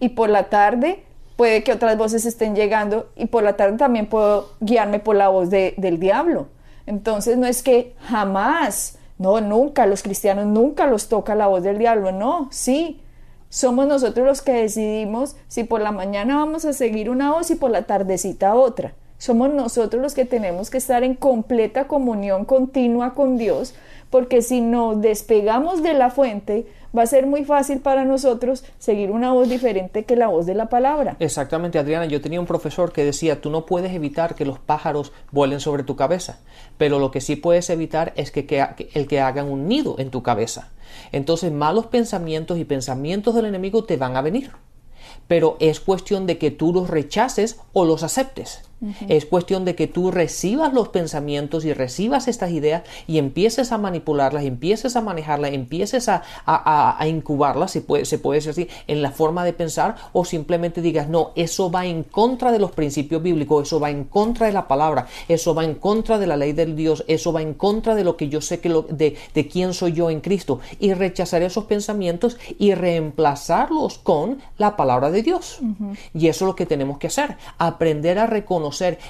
y 0.00 0.10
por 0.10 0.28
la 0.28 0.48
tarde 0.50 1.04
puede 1.36 1.62
que 1.62 1.72
otras 1.72 1.96
voces 1.96 2.26
estén 2.26 2.56
llegando 2.56 3.10
y 3.14 3.26
por 3.26 3.42
la 3.42 3.56
tarde 3.56 3.76
también 3.76 4.08
puedo 4.08 4.50
guiarme 4.60 4.98
por 4.98 5.16
la 5.16 5.28
voz 5.28 5.50
del 5.50 6.00
diablo. 6.00 6.48
Entonces 6.86 7.36
no 7.36 7.46
es 7.46 7.62
que 7.62 7.94
jamás, 8.00 8.98
no, 9.18 9.40
nunca, 9.40 9.86
los 9.86 10.02
cristianos 10.02 10.46
nunca 10.46 10.86
los 10.86 11.08
toca 11.08 11.34
la 11.34 11.46
voz 11.46 11.62
del 11.62 11.78
diablo, 11.78 12.12
no, 12.12 12.48
sí. 12.50 13.00
Somos 13.48 13.86
nosotros 13.86 14.26
los 14.26 14.42
que 14.42 14.52
decidimos 14.52 15.36
si 15.46 15.64
por 15.64 15.80
la 15.80 15.92
mañana 15.92 16.36
vamos 16.36 16.64
a 16.64 16.72
seguir 16.72 17.08
una 17.10 17.32
voz 17.32 17.50
y 17.50 17.54
por 17.54 17.70
la 17.70 17.82
tardecita 17.82 18.54
otra. 18.54 18.94
Somos 19.26 19.52
nosotros 19.52 20.00
los 20.00 20.14
que 20.14 20.24
tenemos 20.24 20.70
que 20.70 20.78
estar 20.78 21.02
en 21.02 21.16
completa 21.16 21.88
comunión 21.88 22.44
continua 22.44 23.14
con 23.14 23.38
Dios, 23.38 23.74
porque 24.08 24.40
si 24.40 24.60
nos 24.60 25.02
despegamos 25.02 25.82
de 25.82 25.94
la 25.94 26.10
fuente, 26.10 26.68
va 26.96 27.02
a 27.02 27.06
ser 27.06 27.26
muy 27.26 27.44
fácil 27.44 27.80
para 27.80 28.04
nosotros 28.04 28.62
seguir 28.78 29.10
una 29.10 29.32
voz 29.32 29.48
diferente 29.48 30.04
que 30.04 30.14
la 30.14 30.28
voz 30.28 30.46
de 30.46 30.54
la 30.54 30.68
palabra. 30.68 31.16
Exactamente, 31.18 31.80
Adriana. 31.80 32.06
Yo 32.06 32.20
tenía 32.20 32.38
un 32.38 32.46
profesor 32.46 32.92
que 32.92 33.04
decía, 33.04 33.40
tú 33.40 33.50
no 33.50 33.66
puedes 33.66 33.92
evitar 33.92 34.36
que 34.36 34.44
los 34.44 34.60
pájaros 34.60 35.12
vuelen 35.32 35.58
sobre 35.58 35.82
tu 35.82 35.96
cabeza, 35.96 36.38
pero 36.78 37.00
lo 37.00 37.10
que 37.10 37.20
sí 37.20 37.34
puedes 37.34 37.68
evitar 37.68 38.12
es 38.14 38.30
que, 38.30 38.46
el 38.94 39.08
que 39.08 39.20
hagan 39.20 39.50
un 39.50 39.66
nido 39.66 39.96
en 39.98 40.10
tu 40.10 40.22
cabeza. 40.22 40.70
Entonces, 41.10 41.50
malos 41.50 41.86
pensamientos 41.86 42.58
y 42.58 42.64
pensamientos 42.64 43.34
del 43.34 43.46
enemigo 43.46 43.82
te 43.82 43.96
van 43.96 44.16
a 44.16 44.22
venir 44.22 44.52
pero 45.28 45.56
es 45.60 45.80
cuestión 45.80 46.26
de 46.26 46.38
que 46.38 46.50
tú 46.50 46.72
los 46.72 46.88
rechaces 46.88 47.58
o 47.72 47.84
los 47.84 48.02
aceptes. 48.02 48.62
Es 49.08 49.24
cuestión 49.24 49.64
de 49.64 49.74
que 49.74 49.86
tú 49.86 50.10
recibas 50.10 50.74
los 50.74 50.88
pensamientos 50.88 51.64
y 51.64 51.72
recibas 51.72 52.28
estas 52.28 52.50
ideas 52.50 52.82
y 53.06 53.16
empieces 53.16 53.72
a 53.72 53.78
manipularlas, 53.78 54.44
empieces 54.44 54.96
a 54.96 55.00
manejarlas, 55.00 55.52
empieces 55.52 56.08
a, 56.10 56.22
a, 56.44 57.08
incubarlas, 57.08 57.70
si 57.70 57.80
puede, 57.80 58.04
se 58.04 58.18
puede 58.18 58.38
decir 58.38 58.50
así, 58.50 58.68
en 58.86 59.00
la 59.00 59.12
forma 59.12 59.44
de 59.44 59.54
pensar 59.54 59.96
o 60.12 60.26
simplemente 60.26 60.82
digas, 60.82 61.08
no, 61.08 61.32
eso 61.36 61.70
va 61.70 61.86
en 61.86 62.02
contra 62.02 62.52
de 62.52 62.58
los 62.58 62.72
principios 62.72 63.22
bíblicos, 63.22 63.66
eso 63.66 63.80
va 63.80 63.90
en 63.90 64.04
contra 64.04 64.46
de 64.46 64.52
la 64.52 64.68
palabra, 64.68 65.06
eso 65.26 65.54
va 65.54 65.64
en 65.64 65.76
contra 65.76 66.18
de 66.18 66.26
la 66.26 66.36
ley 66.36 66.52
del 66.52 66.76
Dios, 66.76 67.02
eso 67.08 67.32
va 67.32 67.40
en 67.40 67.54
contra 67.54 67.94
de 67.94 68.04
lo 68.04 68.18
que 68.18 68.28
yo 68.28 68.42
sé 68.42 68.60
que 68.60 68.68
lo, 68.68 68.82
de, 68.82 69.16
de 69.32 69.48
quién 69.48 69.72
soy 69.72 69.94
yo 69.94 70.10
en 70.10 70.20
Cristo 70.20 70.60
y 70.78 70.92
rechazar 70.92 71.42
esos 71.42 71.64
pensamientos 71.64 72.36
y 72.58 72.74
reemplazarlos 72.74 73.98
con 73.98 74.38
la 74.58 74.76
palabra 74.76 75.10
de 75.10 75.22
Dios. 75.22 75.60
Y 76.12 76.28
eso 76.28 76.44
es 76.44 76.48
lo 76.48 76.56
que 76.56 76.66
tenemos 76.66 76.98
que 76.98 77.06
hacer, 77.06 77.36
aprender 77.58 78.18
a 78.18 78.26
reconocer 78.26 78.65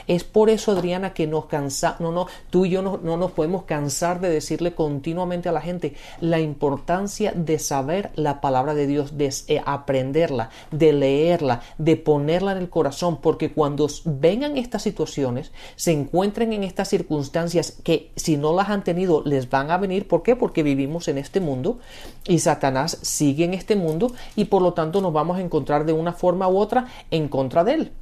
es 0.06 0.24
por 0.24 0.50
eso, 0.50 0.72
Adriana, 0.72 1.14
que 1.14 1.26
nos 1.26 1.46
cansa, 1.46 1.96
no, 1.98 2.12
no, 2.12 2.26
tú 2.50 2.66
y 2.66 2.70
yo 2.70 2.82
no, 2.82 2.98
no 3.02 3.16
nos 3.16 3.32
podemos 3.32 3.64
cansar 3.64 4.20
de 4.20 4.28
decirle 4.28 4.74
continuamente 4.74 5.48
a 5.48 5.52
la 5.52 5.60
gente 5.60 5.94
la 6.20 6.40
importancia 6.40 7.32
de 7.32 7.58
saber 7.58 8.10
la 8.14 8.40
palabra 8.40 8.74
de 8.74 8.86
Dios, 8.86 9.16
de 9.16 9.32
eh, 9.48 9.62
aprenderla, 9.64 10.50
de 10.70 10.92
leerla, 10.92 11.62
de 11.78 11.96
ponerla 11.96 12.52
en 12.52 12.58
el 12.58 12.68
corazón, 12.68 13.20
porque 13.20 13.52
cuando 13.52 13.86
vengan 14.04 14.56
estas 14.56 14.82
situaciones, 14.82 15.52
se 15.76 15.92
encuentren 15.92 16.52
en 16.52 16.64
estas 16.64 16.88
circunstancias 16.88 17.78
que 17.82 18.10
si 18.16 18.36
no 18.36 18.54
las 18.54 18.68
han 18.68 18.84
tenido, 18.84 19.22
les 19.24 19.50
van 19.50 19.70
a 19.70 19.78
venir. 19.78 20.08
¿Por 20.08 20.22
qué? 20.22 20.36
Porque 20.36 20.62
vivimos 20.62 21.08
en 21.08 21.18
este 21.18 21.40
mundo 21.40 21.78
y 22.26 22.38
Satanás 22.38 22.98
sigue 23.02 23.44
en 23.44 23.54
este 23.54 23.76
mundo 23.76 24.12
y 24.34 24.46
por 24.46 24.62
lo 24.62 24.72
tanto 24.72 25.00
nos 25.00 25.12
vamos 25.12 25.38
a 25.38 25.40
encontrar 25.40 25.84
de 25.84 25.92
una 25.92 26.12
forma 26.12 26.48
u 26.48 26.58
otra 26.58 26.86
en 27.10 27.28
contra 27.28 27.64
de 27.64 27.74
él. 27.74 27.92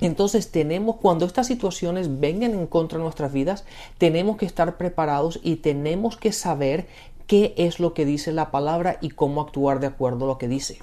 Entonces 0.00 0.50
tenemos, 0.50 0.96
cuando 0.96 1.26
estas 1.26 1.46
situaciones 1.46 2.20
vengan 2.20 2.52
en 2.52 2.66
contra 2.66 2.98
de 2.98 3.04
nuestras 3.04 3.32
vidas, 3.32 3.64
tenemos 3.98 4.36
que 4.36 4.46
estar 4.46 4.76
preparados 4.76 5.40
y 5.42 5.56
tenemos 5.56 6.16
que 6.16 6.32
saber 6.32 6.86
qué 7.26 7.54
es 7.56 7.80
lo 7.80 7.94
que 7.94 8.04
dice 8.04 8.32
la 8.32 8.50
palabra 8.50 8.98
y 9.00 9.10
cómo 9.10 9.40
actuar 9.40 9.80
de 9.80 9.86
acuerdo 9.86 10.24
a 10.24 10.28
lo 10.28 10.38
que 10.38 10.48
dice. 10.48 10.78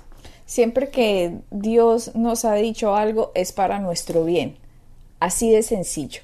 Siempre 0.45 0.89
que 0.89 1.39
Dios 1.51 2.15
nos 2.15 2.45
ha 2.45 2.55
dicho 2.55 2.95
algo 2.95 3.32
es 3.36 3.51
para 3.51 3.79
nuestro 3.79 4.25
bien. 4.25 4.58
Así 5.19 5.51
de 5.51 5.63
sencillo. 5.63 6.21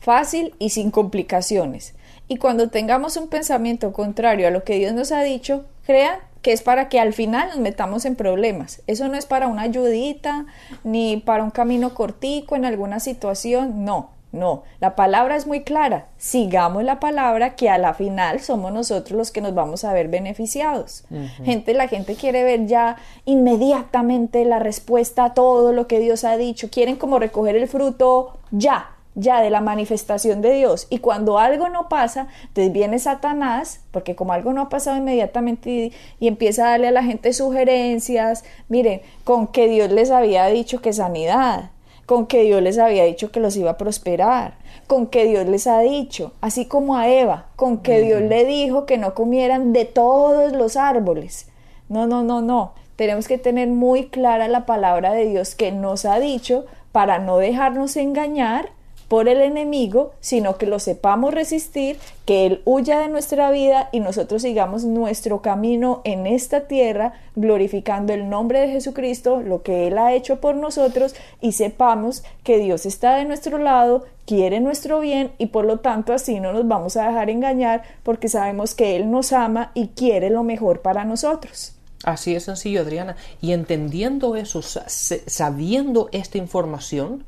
Fácil 0.00 0.54
y 0.58 0.70
sin 0.70 0.90
complicaciones. 0.90 1.94
Y 2.26 2.38
cuando 2.38 2.70
tengamos 2.70 3.16
un 3.16 3.28
pensamiento 3.28 3.92
contrario 3.92 4.48
a 4.48 4.50
lo 4.50 4.64
que 4.64 4.78
Dios 4.78 4.92
nos 4.92 5.12
ha 5.12 5.22
dicho, 5.22 5.64
crean 5.86 6.18
que 6.44 6.52
es 6.52 6.60
para 6.60 6.90
que 6.90 7.00
al 7.00 7.14
final 7.14 7.48
nos 7.48 7.58
metamos 7.58 8.04
en 8.04 8.16
problemas. 8.16 8.82
Eso 8.86 9.08
no 9.08 9.16
es 9.16 9.24
para 9.24 9.48
una 9.48 9.62
ayudita 9.62 10.44
ni 10.84 11.16
para 11.16 11.42
un 11.42 11.50
camino 11.50 11.94
cortico 11.94 12.54
en 12.54 12.66
alguna 12.66 13.00
situación, 13.00 13.86
no. 13.86 14.10
No, 14.30 14.64
la 14.80 14.96
palabra 14.96 15.36
es 15.36 15.46
muy 15.46 15.62
clara. 15.62 16.08
Sigamos 16.18 16.82
la 16.82 16.98
palabra 16.98 17.54
que 17.54 17.70
a 17.70 17.78
la 17.78 17.94
final 17.94 18.40
somos 18.40 18.72
nosotros 18.72 19.16
los 19.16 19.30
que 19.30 19.40
nos 19.40 19.54
vamos 19.54 19.84
a 19.84 19.92
ver 19.92 20.08
beneficiados. 20.08 21.04
Gente, 21.44 21.72
la 21.72 21.86
gente 21.86 22.16
quiere 22.16 22.42
ver 22.42 22.66
ya 22.66 22.96
inmediatamente 23.24 24.44
la 24.44 24.58
respuesta 24.58 25.26
a 25.26 25.34
todo 25.34 25.72
lo 25.72 25.86
que 25.86 26.00
Dios 26.00 26.24
ha 26.24 26.36
dicho. 26.36 26.68
Quieren 26.68 26.96
como 26.96 27.20
recoger 27.20 27.54
el 27.54 27.68
fruto 27.68 28.36
ya 28.50 28.93
ya 29.14 29.40
de 29.40 29.50
la 29.50 29.60
manifestación 29.60 30.42
de 30.42 30.52
Dios. 30.52 30.86
Y 30.90 30.98
cuando 30.98 31.38
algo 31.38 31.68
no 31.68 31.88
pasa, 31.88 32.28
entonces 32.48 32.72
viene 32.72 32.98
Satanás, 32.98 33.80
porque 33.90 34.14
como 34.14 34.32
algo 34.32 34.52
no 34.52 34.62
ha 34.62 34.68
pasado 34.68 34.96
inmediatamente 34.96 35.92
y, 36.20 36.26
empieza 36.26 36.66
a 36.66 36.70
darle 36.70 36.88
a 36.88 36.92
la 36.92 37.04
gente 37.04 37.32
sugerencias, 37.32 38.44
miren, 38.68 39.02
con 39.24 39.46
que 39.46 39.68
Dios 39.68 39.90
les 39.90 40.10
había 40.10 40.46
dicho 40.46 40.80
que 40.80 40.92
sanidad, 40.92 41.70
con 42.06 42.26
que 42.26 42.42
Dios 42.42 42.62
les 42.62 42.78
había 42.78 43.04
dicho 43.04 43.30
que 43.30 43.40
los 43.40 43.56
iba 43.56 43.72
a 43.72 43.78
prosperar, 43.78 44.54
con 44.86 45.06
que 45.06 45.26
Dios 45.26 45.46
les 45.46 45.66
ha 45.66 45.80
dicho, 45.80 46.32
así 46.40 46.66
como 46.66 46.96
a 46.96 47.08
Eva, 47.08 47.46
con 47.56 47.78
que 47.78 48.00
Dios 48.00 48.22
le 48.22 48.44
dijo 48.44 48.84
que 48.84 48.98
no 48.98 49.14
comieran 49.14 49.72
de 49.72 49.84
todos 49.84 50.52
los 50.52 50.76
árboles. 50.76 51.48
No, 51.88 52.06
no, 52.06 52.22
no, 52.22 52.42
no. 52.42 52.72
Tenemos 52.96 53.26
que 53.26 53.38
tener 53.38 53.68
muy 53.68 54.06
clara 54.08 54.48
la 54.48 54.66
palabra 54.66 55.12
de 55.12 55.26
Dios 55.26 55.54
que 55.54 55.72
nos 55.72 56.04
ha 56.04 56.18
dicho 56.20 56.64
para 56.92 57.18
no 57.18 57.38
dejarnos 57.38 57.96
engañar 57.96 58.70
por 59.14 59.28
el 59.28 59.42
enemigo, 59.42 60.12
sino 60.18 60.58
que 60.58 60.66
lo 60.66 60.80
sepamos 60.80 61.32
resistir, 61.32 62.00
que 62.24 62.46
Él 62.46 62.62
huya 62.64 62.98
de 62.98 63.06
nuestra 63.06 63.52
vida 63.52 63.88
y 63.92 64.00
nosotros 64.00 64.42
sigamos 64.42 64.82
nuestro 64.82 65.40
camino 65.40 66.00
en 66.02 66.26
esta 66.26 66.62
tierra, 66.62 67.12
glorificando 67.36 68.12
el 68.12 68.28
nombre 68.28 68.58
de 68.58 68.70
Jesucristo, 68.70 69.40
lo 69.40 69.62
que 69.62 69.86
Él 69.86 69.98
ha 69.98 70.14
hecho 70.14 70.40
por 70.40 70.56
nosotros 70.56 71.14
y 71.40 71.52
sepamos 71.52 72.24
que 72.42 72.58
Dios 72.58 72.86
está 72.86 73.14
de 73.14 73.24
nuestro 73.24 73.58
lado, 73.58 74.02
quiere 74.26 74.58
nuestro 74.58 74.98
bien 74.98 75.30
y 75.38 75.46
por 75.46 75.64
lo 75.64 75.78
tanto 75.78 76.12
así 76.12 76.40
no 76.40 76.52
nos 76.52 76.66
vamos 76.66 76.96
a 76.96 77.06
dejar 77.06 77.30
engañar 77.30 77.84
porque 78.02 78.28
sabemos 78.28 78.74
que 78.74 78.96
Él 78.96 79.12
nos 79.12 79.32
ama 79.32 79.70
y 79.74 79.90
quiere 79.90 80.28
lo 80.28 80.42
mejor 80.42 80.80
para 80.80 81.04
nosotros. 81.04 81.72
Así 82.02 82.34
es 82.34 82.42
sencillo, 82.42 82.80
Adriana. 82.80 83.14
Y 83.40 83.52
entendiendo 83.52 84.34
eso, 84.34 84.60
sabiendo 84.60 86.08
esta 86.10 86.36
información, 86.36 87.24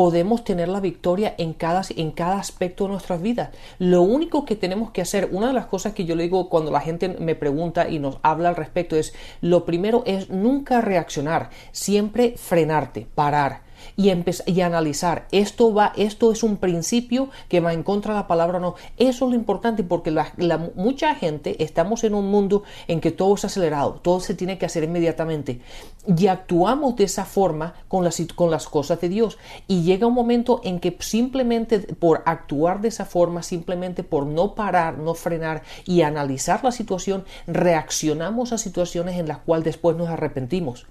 podemos 0.00 0.44
tener 0.44 0.68
la 0.68 0.80
victoria 0.80 1.34
en 1.36 1.52
cada, 1.52 1.82
en 1.94 2.10
cada 2.12 2.38
aspecto 2.38 2.84
de 2.84 2.92
nuestras 2.92 3.20
vidas. 3.20 3.50
Lo 3.78 4.00
único 4.00 4.46
que 4.46 4.56
tenemos 4.56 4.92
que 4.92 5.02
hacer, 5.02 5.28
una 5.30 5.48
de 5.48 5.52
las 5.52 5.66
cosas 5.66 5.92
que 5.92 6.06
yo 6.06 6.16
le 6.16 6.22
digo 6.22 6.48
cuando 6.48 6.70
la 6.70 6.80
gente 6.80 7.10
me 7.10 7.34
pregunta 7.34 7.86
y 7.86 7.98
nos 7.98 8.16
habla 8.22 8.48
al 8.48 8.56
respecto 8.56 8.96
es, 8.96 9.12
lo 9.42 9.66
primero 9.66 10.02
es 10.06 10.30
nunca 10.30 10.80
reaccionar, 10.80 11.50
siempre 11.72 12.32
frenarte, 12.38 13.08
parar 13.14 13.60
y, 13.96 14.12
y 14.46 14.60
analizar, 14.60 15.26
esto 15.32 15.72
va, 15.72 15.92
esto 15.96 16.32
es 16.32 16.42
un 16.42 16.56
principio 16.56 17.30
que 17.48 17.60
va 17.60 17.72
en 17.72 17.82
contra 17.82 18.14
de 18.14 18.20
la 18.20 18.26
palabra 18.26 18.58
no. 18.58 18.74
Eso 18.96 19.24
es 19.24 19.30
lo 19.30 19.36
importante 19.36 19.82
porque 19.82 20.10
la, 20.10 20.32
mucha 20.74 21.14
gente 21.14 21.62
estamos 21.62 22.04
en 22.04 22.14
un 22.14 22.30
mundo 22.30 22.62
en 22.88 23.00
que 23.00 23.10
todo 23.10 23.34
es 23.34 23.44
acelerado, 23.44 24.00
todo 24.02 24.20
se 24.20 24.34
tiene 24.34 24.58
que 24.58 24.66
hacer 24.66 24.84
inmediatamente 24.84 25.60
y 26.06 26.26
actuamos 26.28 26.96
de 26.96 27.04
esa 27.04 27.24
forma 27.24 27.74
con 27.88 28.04
las, 28.04 28.20
con 28.34 28.50
las 28.50 28.66
cosas 28.68 29.00
de 29.00 29.08
Dios 29.08 29.38
y 29.66 29.82
llega 29.82 30.06
un 30.06 30.14
momento 30.14 30.60
en 30.64 30.80
que 30.80 30.96
simplemente 31.00 31.78
por 31.78 32.22
actuar 32.26 32.80
de 32.80 32.88
esa 32.88 33.04
forma, 33.04 33.42
simplemente 33.42 34.02
por 34.02 34.26
no 34.26 34.54
parar, 34.54 34.98
no 34.98 35.14
frenar 35.14 35.62
y 35.84 36.02
analizar 36.02 36.64
la 36.64 36.72
situación, 36.72 37.24
reaccionamos 37.46 38.52
a 38.52 38.58
situaciones 38.58 39.18
en 39.18 39.28
las 39.28 39.38
cuales 39.38 39.64
después 39.64 39.96
nos 39.96 40.08
arrepentimos. 40.08 40.86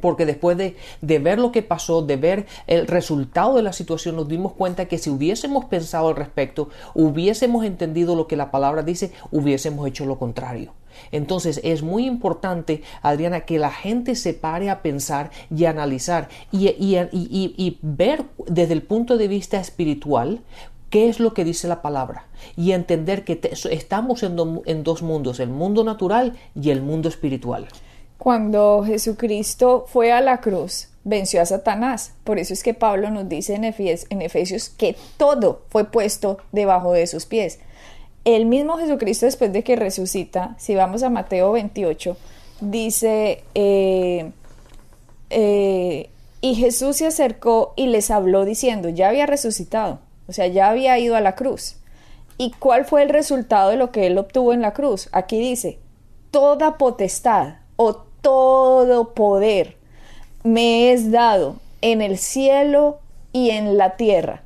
Porque 0.00 0.26
después 0.26 0.56
de, 0.56 0.76
ver 1.00 1.38
lo 1.38 1.52
que 1.52 1.62
pasó, 1.62 2.02
de 2.02 2.16
ver 2.16 2.46
el 2.66 2.86
resultado 2.86 3.56
de 3.56 3.62
la 3.62 3.72
situación, 3.72 4.16
nos 4.16 4.28
dimos 4.28 4.52
cuenta 4.52 4.86
que 4.86 4.98
si 4.98 5.10
hubiésemos 5.10 5.64
pensado 5.66 6.08
al 6.08 6.16
respecto, 6.16 6.68
hubiésemos 6.94 7.64
entendido 7.64 8.14
lo 8.14 8.26
que 8.26 8.36
la 8.36 8.50
palabra 8.50 8.82
dice, 8.82 9.12
hubiésemos 9.30 9.86
hecho 9.86 10.06
lo 10.06 10.18
contrario. 10.18 10.72
Entonces 11.12 11.60
es 11.62 11.82
muy 11.82 12.06
importante, 12.06 12.82
Adriana, 13.02 13.42
que 13.42 13.58
la 13.58 13.70
gente 13.70 14.14
se 14.14 14.34
pare 14.34 14.70
a 14.70 14.82
pensar 14.82 15.30
y 15.54 15.64
analizar 15.64 16.28
y, 16.50 16.66
y 16.68 17.78
ver 17.82 18.24
desde 18.46 18.72
el 18.72 18.82
punto 18.82 19.16
de 19.16 19.28
vista 19.28 19.60
espiritual 19.60 20.40
qué 20.90 21.08
es 21.08 21.20
lo 21.20 21.34
que 21.34 21.44
dice 21.44 21.68
la 21.68 21.82
palabra 21.82 22.26
y 22.56 22.72
entender 22.72 23.24
que 23.24 23.38
estamos 23.70 24.22
en 24.22 24.82
dos 24.82 25.02
mundos, 25.02 25.40
el 25.40 25.50
mundo 25.50 25.84
natural 25.84 26.36
y 26.54 26.70
el 26.70 26.82
mundo 26.82 27.08
espiritual. 27.08 27.68
Cuando 28.28 28.84
Jesucristo 28.84 29.86
fue 29.88 30.12
a 30.12 30.20
la 30.20 30.42
cruz, 30.42 30.88
venció 31.02 31.40
a 31.40 31.46
Satanás. 31.46 32.12
Por 32.24 32.38
eso 32.38 32.52
es 32.52 32.62
que 32.62 32.74
Pablo 32.74 33.08
nos 33.08 33.26
dice 33.26 33.54
en, 33.54 33.64
Efesios 33.64 34.68
que 34.68 34.96
todo 35.16 35.62
fue 35.70 35.90
puesto 35.90 36.36
debajo 36.52 36.92
de 36.92 37.06
sus 37.06 37.24
pies. 37.24 37.58
El 38.26 38.44
mismo 38.44 38.76
Jesucristo 38.76 39.24
después 39.24 39.50
de 39.54 39.64
que 39.64 39.76
resucita, 39.76 40.56
si 40.58 40.74
vamos 40.74 41.02
a 41.02 41.08
Mateo 41.08 41.52
28, 41.52 42.18
dice, 42.60 43.44
eh, 43.54 44.30
eh, 45.30 46.10
y 46.42 46.54
Jesús 46.56 46.96
se 46.96 47.06
acercó 47.06 47.72
y 47.76 47.86
les 47.86 48.10
habló 48.10 48.44
diciendo, 48.44 48.90
ya 48.90 49.08
había 49.08 49.24
resucitado, 49.24 50.00
o 50.26 50.34
sea, 50.34 50.48
ya 50.48 50.68
había 50.68 50.98
ido 50.98 51.16
a 51.16 51.22
la 51.22 51.34
cruz. 51.34 51.76
¿Y 52.36 52.50
cuál 52.50 52.84
fue 52.84 53.02
el 53.04 53.08
resultado 53.08 53.70
de 53.70 53.76
lo 53.76 53.90
que 53.90 54.06
él 54.06 54.18
obtuvo 54.18 54.52
en 54.52 54.60
la 54.60 54.74
cruz? 54.74 55.08
Aquí 55.12 55.38
dice, 55.40 55.78
toda 56.30 56.76
potestad 56.76 57.60
o 57.76 58.07
todo 58.20 59.14
poder 59.14 59.76
me 60.44 60.92
es 60.92 61.10
dado 61.10 61.56
en 61.80 62.02
el 62.02 62.18
cielo 62.18 63.00
y 63.32 63.50
en 63.50 63.76
la 63.76 63.96
tierra. 63.96 64.42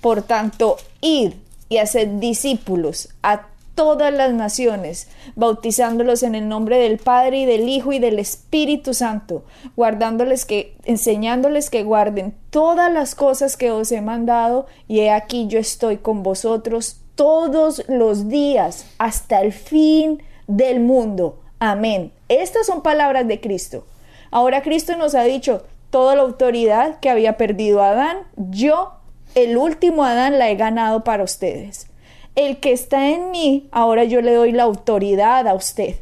Por 0.00 0.22
tanto, 0.22 0.76
id 1.00 1.32
y 1.68 1.78
haced 1.78 2.08
discípulos 2.08 3.08
a 3.22 3.46
todas 3.74 4.12
las 4.12 4.32
naciones, 4.32 5.08
bautizándolos 5.34 6.22
en 6.22 6.34
el 6.34 6.48
nombre 6.48 6.78
del 6.78 6.98
Padre 6.98 7.38
y 7.38 7.46
del 7.46 7.68
Hijo 7.68 7.92
y 7.92 7.98
del 7.98 8.18
Espíritu 8.18 8.94
Santo, 8.94 9.44
guardándoles 9.76 10.44
que, 10.44 10.76
enseñándoles 10.84 11.70
que 11.70 11.82
guarden 11.82 12.34
todas 12.50 12.92
las 12.92 13.14
cosas 13.14 13.56
que 13.56 13.70
os 13.70 13.90
he 13.92 14.00
mandado, 14.00 14.66
y 14.86 15.00
he 15.00 15.10
aquí 15.10 15.46
yo 15.48 15.58
estoy 15.58 15.96
con 15.96 16.22
vosotros 16.22 17.00
todos 17.14 17.82
los 17.88 18.28
días 18.28 18.86
hasta 18.98 19.40
el 19.40 19.52
fin 19.52 20.22
del 20.46 20.80
mundo. 20.80 21.40
Amén. 21.66 22.12
Estas 22.28 22.66
son 22.66 22.82
palabras 22.82 23.26
de 23.26 23.40
Cristo. 23.40 23.86
Ahora 24.30 24.62
Cristo 24.62 24.98
nos 24.98 25.14
ha 25.14 25.22
dicho, 25.22 25.64
toda 25.88 26.14
la 26.14 26.20
autoridad 26.20 27.00
que 27.00 27.08
había 27.08 27.38
perdido 27.38 27.82
Adán, 27.82 28.18
yo, 28.36 28.92
el 29.34 29.56
último 29.56 30.04
Adán, 30.04 30.38
la 30.38 30.50
he 30.50 30.56
ganado 30.56 31.04
para 31.04 31.24
ustedes. 31.24 31.86
El 32.34 32.60
que 32.60 32.72
está 32.72 33.08
en 33.08 33.30
mí, 33.30 33.66
ahora 33.72 34.04
yo 34.04 34.20
le 34.20 34.34
doy 34.34 34.52
la 34.52 34.64
autoridad 34.64 35.48
a 35.48 35.54
usted. 35.54 35.96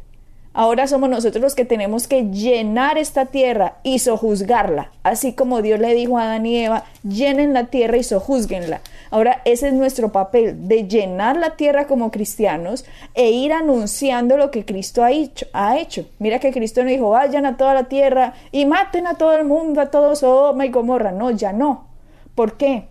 Ahora 0.54 0.86
somos 0.86 1.08
nosotros 1.08 1.40
los 1.40 1.54
que 1.54 1.64
tenemos 1.64 2.06
que 2.06 2.24
llenar 2.24 2.98
esta 2.98 3.24
tierra 3.24 3.76
y 3.82 4.00
sojuzgarla, 4.00 4.92
así 5.02 5.32
como 5.32 5.62
Dios 5.62 5.80
le 5.80 5.94
dijo 5.94 6.18
a 6.18 6.24
Adán 6.24 6.44
y 6.44 6.58
Eva, 6.58 6.84
llenen 7.02 7.54
la 7.54 7.68
tierra 7.68 7.96
y 7.96 8.02
sojuzguenla. 8.02 8.82
Ahora 9.10 9.40
ese 9.46 9.68
es 9.68 9.72
nuestro 9.72 10.12
papel, 10.12 10.68
de 10.68 10.86
llenar 10.86 11.36
la 11.36 11.56
tierra 11.56 11.86
como 11.86 12.10
cristianos 12.10 12.84
e 13.14 13.30
ir 13.30 13.54
anunciando 13.54 14.36
lo 14.36 14.50
que 14.50 14.66
Cristo 14.66 15.02
ha 15.02 15.10
hecho. 15.78 16.06
Mira 16.18 16.38
que 16.38 16.52
Cristo 16.52 16.84
no 16.84 16.90
dijo, 16.90 17.08
vayan 17.08 17.46
a 17.46 17.56
toda 17.56 17.72
la 17.72 17.84
tierra 17.84 18.34
y 18.50 18.66
maten 18.66 19.06
a 19.06 19.14
todo 19.14 19.32
el 19.34 19.44
mundo, 19.44 19.80
a 19.80 19.90
todos 19.90 20.18
Sodoma 20.18 20.66
y 20.66 20.70
Gomorra. 20.70 21.12
No, 21.12 21.30
ya 21.30 21.54
no. 21.54 21.86
¿Por 22.34 22.58
qué? 22.58 22.88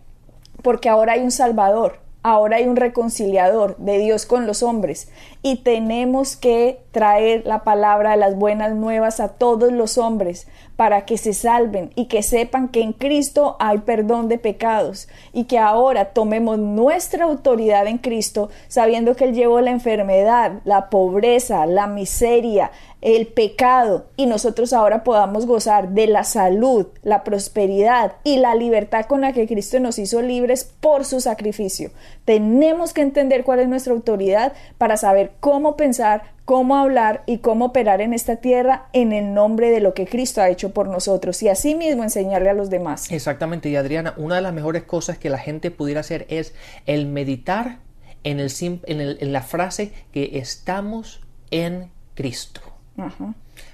Porque 0.64 0.90
ahora 0.90 1.14
hay 1.14 1.22
un 1.22 1.32
Salvador, 1.32 2.00
Ahora 2.24 2.58
hay 2.58 2.68
un 2.68 2.76
reconciliador 2.76 3.78
de 3.78 3.98
Dios 3.98 4.28
con 4.28 4.46
los 4.46 4.62
hombres 4.62 5.10
y 5.44 5.58
tenemos 5.58 6.36
que 6.36 6.82
traer 6.92 7.44
la 7.46 7.64
palabra 7.64 8.12
de 8.12 8.18
las 8.18 8.36
buenas 8.36 8.76
nuevas 8.76 9.20
a 9.20 9.30
todos 9.30 9.72
los 9.72 9.98
hombres 9.98 10.48
para 10.76 11.06
que 11.06 11.18
se 11.18 11.34
salven 11.34 11.92
y 11.96 12.06
que 12.06 12.22
sepan 12.22 12.68
que 12.68 12.82
en 12.82 12.94
Cristo 12.94 13.56
hay 13.60 13.80
perdón 13.80 14.28
de 14.28 14.38
pecados 14.38 15.08
y 15.32 15.46
que 15.46 15.58
ahora 15.58 16.06
tomemos 16.06 16.60
nuestra 16.60 17.26
autoridad 17.26 17.88
en 17.88 17.98
Cristo 17.98 18.50
sabiendo 18.68 19.16
que 19.16 19.26
Él 19.26 19.34
llevó 19.34 19.62
la 19.62 19.72
enfermedad, 19.72 20.60
la 20.66 20.90
pobreza, 20.90 21.66
la 21.66 21.88
miseria, 21.88 22.72
el 23.02 23.28
pecado 23.28 24.06
y 24.16 24.26
nosotros 24.26 24.74
ahora 24.74 25.04
podamos 25.04 25.46
gozar 25.46 25.90
de 25.90 26.08
la 26.08 26.24
salud, 26.24 26.88
la 27.04 27.24
prosperidad 27.24 28.14
y 28.24 28.38
la 28.38 28.54
libertad 28.56 29.06
con 29.06 29.22
la 29.22 29.34
que 29.34 29.48
Cristo 29.48 29.80
nos 29.80 29.98
hizo 29.98 30.22
libres 30.22 30.64
por 30.80 31.06
su 31.06 31.20
sacrificio. 31.22 31.92
Tenemos 32.26 32.94
que 32.94 33.02
entender 33.02 33.44
cuál 33.44 33.60
es 33.60 33.68
nuestra 33.68 33.94
autoridad 33.94 34.54
para 34.78 34.98
saber 34.98 35.31
cómo 35.40 35.78
pensar, 35.78 36.24
cómo 36.46 36.76
hablar 36.76 37.24
y 37.26 37.40
cómo 37.40 37.66
operar 37.66 38.02
en 38.02 38.14
esta 38.14 38.38
tierra 38.38 38.88
en 38.94 39.14
el 39.14 39.34
nombre 39.34 39.72
de 39.72 39.80
lo 39.80 39.94
que 39.94 40.08
Cristo 40.08 40.42
ha 40.42 40.50
hecho 40.50 40.74
por 40.74 40.88
nosotros 40.88 41.42
y 41.44 41.50
asimismo 41.50 42.04
enseñarle 42.04 42.50
a 42.50 42.54
los 42.54 42.70
demás. 42.70 43.12
Exactamente, 43.12 43.70
y 43.70 43.76
Adriana, 43.76 44.14
una 44.18 44.36
de 44.36 44.42
las 44.42 44.54
mejores 44.54 44.84
cosas 44.84 45.18
que 45.18 45.30
la 45.30 45.38
gente 45.38 45.72
pudiera 45.72 46.02
hacer 46.02 46.26
es 46.30 46.54
el 46.86 47.06
meditar 47.08 47.80
en, 48.24 48.40
el, 48.40 48.52
en, 48.62 49.02
en 49.02 49.34
la 49.34 49.42
frase 49.42 49.94
que 50.12 50.38
estamos 50.40 51.22
en 51.52 51.90
Cristo. 52.16 52.62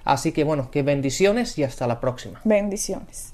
Así 0.03 0.31
que 0.31 0.43
bueno, 0.43 0.71
que 0.71 0.83
bendiciones 0.83 1.57
y 1.57 1.63
hasta 1.63 1.87
la 1.87 1.99
próxima. 1.99 2.41
Bendiciones. 2.43 3.33